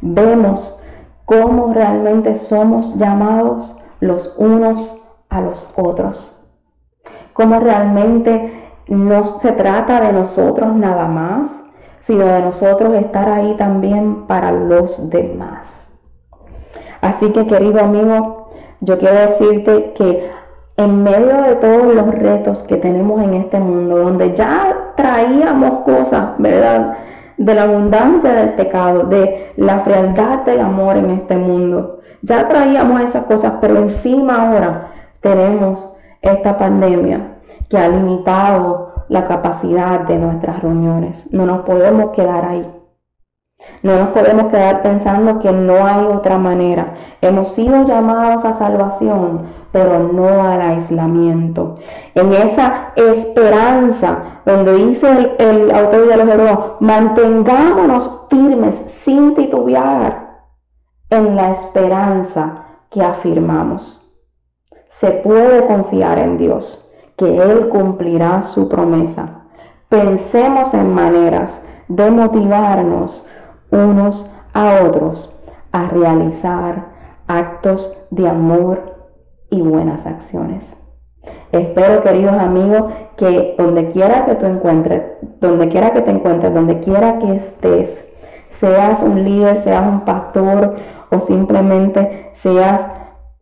vemos 0.00 0.82
cómo 1.24 1.72
realmente 1.72 2.34
somos 2.34 2.96
llamados 2.96 3.78
los 4.00 4.36
unos 4.38 5.04
a 5.28 5.40
los 5.40 5.72
otros 5.76 6.44
cómo 7.34 7.60
realmente 7.60 8.70
no 8.88 9.24
se 9.24 9.52
trata 9.52 10.00
de 10.00 10.12
nosotros 10.14 10.74
nada 10.74 11.06
más, 11.06 11.64
sino 12.00 12.24
de 12.24 12.40
nosotros 12.40 12.94
estar 12.94 13.28
ahí 13.28 13.54
también 13.56 14.26
para 14.26 14.52
los 14.52 15.10
demás. 15.10 15.92
Así 17.02 17.30
que 17.32 17.46
querido 17.46 17.80
amigo, 17.80 18.50
yo 18.80 18.98
quiero 18.98 19.16
decirte 19.16 19.92
que 19.94 20.30
en 20.76 21.02
medio 21.02 21.42
de 21.42 21.54
todos 21.56 21.94
los 21.94 22.06
retos 22.14 22.62
que 22.64 22.76
tenemos 22.76 23.22
en 23.22 23.34
este 23.34 23.58
mundo, 23.58 23.98
donde 23.98 24.34
ya 24.34 24.92
traíamos 24.96 25.80
cosas, 25.84 26.30
¿verdad? 26.38 26.96
De 27.36 27.54
la 27.54 27.62
abundancia 27.62 28.32
del 28.32 28.50
pecado, 28.54 29.04
de 29.04 29.52
la 29.56 29.80
frialdad 29.80 30.40
del 30.40 30.60
amor 30.60 30.96
en 30.96 31.10
este 31.10 31.36
mundo. 31.36 32.00
Ya 32.22 32.48
traíamos 32.48 33.00
esas 33.02 33.24
cosas, 33.26 33.58
pero 33.60 33.76
encima 33.76 34.48
ahora 34.48 34.88
tenemos 35.20 35.96
esta 36.22 36.56
pandemia 36.56 37.34
que 37.68 37.78
ha 37.78 37.88
limitado 37.88 38.94
la 39.08 39.24
capacidad 39.24 40.00
de 40.00 40.18
nuestras 40.18 40.62
reuniones. 40.62 41.32
No 41.32 41.46
nos 41.46 41.62
podemos 41.64 42.10
quedar 42.10 42.44
ahí. 42.44 42.83
No 43.82 43.98
nos 43.98 44.08
podemos 44.08 44.50
quedar 44.50 44.82
pensando 44.82 45.38
que 45.38 45.52
no 45.52 45.86
hay 45.86 46.04
otra 46.06 46.38
manera. 46.38 46.94
Hemos 47.20 47.54
sido 47.54 47.86
llamados 47.86 48.44
a 48.44 48.52
salvación, 48.52 49.46
pero 49.72 49.98
no 49.98 50.42
al 50.42 50.60
aislamiento. 50.60 51.76
En 52.14 52.32
esa 52.32 52.92
esperanza, 52.96 54.40
donde 54.46 54.74
dice 54.76 55.10
el, 55.10 55.32
el 55.38 55.74
autor 55.74 56.08
de 56.08 56.16
los 56.16 56.28
hebreos, 56.28 56.58
mantengámonos 56.80 58.26
firmes 58.30 58.74
sin 58.74 59.34
titubear 59.34 60.44
en 61.10 61.36
la 61.36 61.50
esperanza 61.50 62.64
que 62.90 63.02
afirmamos 63.02 64.04
se 64.98 65.10
puede 65.10 65.66
confiar 65.66 66.20
en 66.20 66.38
Dios, 66.38 66.94
que 67.16 67.36
Él 67.36 67.68
cumplirá 67.68 68.44
su 68.44 68.68
promesa. 68.68 69.42
Pensemos 69.88 70.72
en 70.72 70.94
maneras 70.94 71.66
de 71.88 72.12
motivarnos 72.12 73.28
unos 73.74 74.32
a 74.52 74.84
otros 74.84 75.30
a 75.72 75.88
realizar 75.88 76.86
actos 77.26 78.06
de 78.10 78.28
amor 78.28 79.08
y 79.50 79.60
buenas 79.60 80.06
acciones. 80.06 80.80
Espero, 81.52 82.02
queridos 82.02 82.34
amigos, 82.34 82.92
que 83.16 83.54
donde 83.58 83.90
quiera 83.90 84.26
que 84.26 84.34
tú 84.34 84.46
encuentres, 84.46 85.02
donde 85.40 85.68
quiera 85.68 85.92
que 85.92 86.02
te 86.02 86.10
encuentres, 86.10 86.52
donde 86.52 86.80
quiera 86.80 87.18
que 87.18 87.36
estés, 87.36 88.12
seas 88.50 89.02
un 89.02 89.24
líder, 89.24 89.58
seas 89.58 89.86
un 89.86 90.00
pastor 90.00 90.76
o 91.10 91.20
simplemente 91.20 92.30
seas 92.32 92.86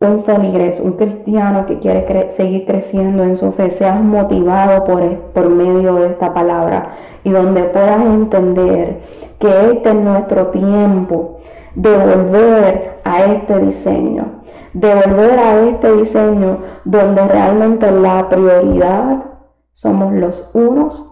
un 0.07 0.23
feligres, 0.23 0.79
un 0.79 0.93
cristiano 0.93 1.65
que 1.65 1.79
quiere 1.79 2.31
seguir 2.31 2.65
creciendo 2.65 3.23
en 3.23 3.35
su 3.35 3.51
fe, 3.51 3.69
seas 3.69 4.01
motivado 4.01 4.83
por, 4.83 5.01
por 5.33 5.49
medio 5.49 5.95
de 5.95 6.07
esta 6.07 6.33
palabra 6.33 6.91
y 7.23 7.29
donde 7.29 7.63
puedas 7.63 8.01
entender 8.01 8.99
que 9.39 9.71
este 9.71 9.89
es 9.89 9.95
nuestro 9.95 10.47
tiempo 10.47 11.37
de 11.75 11.97
volver 11.97 13.01
a 13.03 13.25
este 13.25 13.59
diseño, 13.59 14.41
de 14.73 14.93
volver 14.93 15.39
a 15.39 15.59
este 15.67 15.91
diseño 15.93 16.59
donde 16.85 17.25
realmente 17.27 17.91
la 17.91 18.29
prioridad 18.29 19.23
somos 19.71 20.13
los 20.13 20.51
unos 20.53 21.09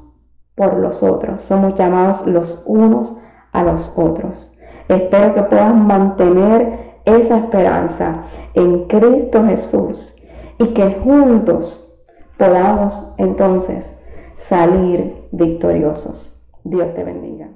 por 0.55 0.77
los 0.77 1.01
otros, 1.03 1.41
somos 1.41 1.75
llamados 1.75 2.27
los 2.27 2.63
unos 2.67 3.17
a 3.51 3.63
los 3.63 3.97
otros. 3.97 4.57
Espero 4.87 5.33
que 5.33 5.43
puedas 5.43 5.73
mantener 5.73 6.80
esa 7.05 7.37
esperanza 7.37 8.23
en 8.53 8.85
Cristo 8.87 9.43
Jesús 9.45 10.17
y 10.57 10.67
que 10.67 10.99
juntos 11.03 12.03
podamos 12.37 13.13
entonces 13.17 13.99
salir 14.39 15.27
victoriosos. 15.31 16.43
Dios 16.63 16.93
te 16.93 17.03
bendiga. 17.03 17.49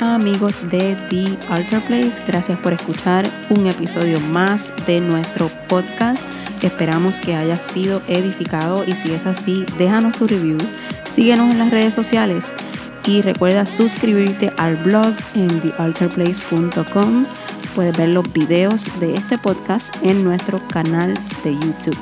Amigos 0.00 0.62
de 0.70 0.96
The 1.08 1.38
Altar 1.50 1.80
Place, 1.86 2.20
gracias 2.26 2.58
por 2.58 2.72
escuchar 2.72 3.24
un 3.50 3.66
episodio 3.66 4.20
más 4.20 4.72
de 4.86 5.00
nuestro 5.00 5.48
podcast. 5.68 6.28
Esperamos 6.62 7.20
que 7.20 7.34
haya 7.34 7.56
sido 7.56 8.00
edificado 8.08 8.84
y 8.84 8.94
si 8.94 9.12
es 9.12 9.26
así, 9.26 9.64
déjanos 9.78 10.16
tu 10.16 10.26
review. 10.26 10.58
Síguenos 11.08 11.50
en 11.50 11.58
las 11.58 11.70
redes 11.70 11.94
sociales 11.94 12.54
y 13.06 13.22
recuerda 13.22 13.66
suscribirte 13.66 14.52
al 14.56 14.76
blog 14.76 15.14
en 15.34 15.48
thealtarplace.com. 15.60 17.26
Puedes 17.74 17.96
ver 17.96 18.08
los 18.10 18.32
videos 18.32 18.86
de 19.00 19.14
este 19.14 19.38
podcast 19.38 19.94
en 20.02 20.24
nuestro 20.24 20.58
canal 20.68 21.14
de 21.42 21.54
YouTube. 21.54 21.98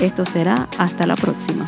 Esto 0.00 0.24
será 0.26 0.68
hasta 0.78 1.06
la 1.06 1.16
próxima. 1.16 1.66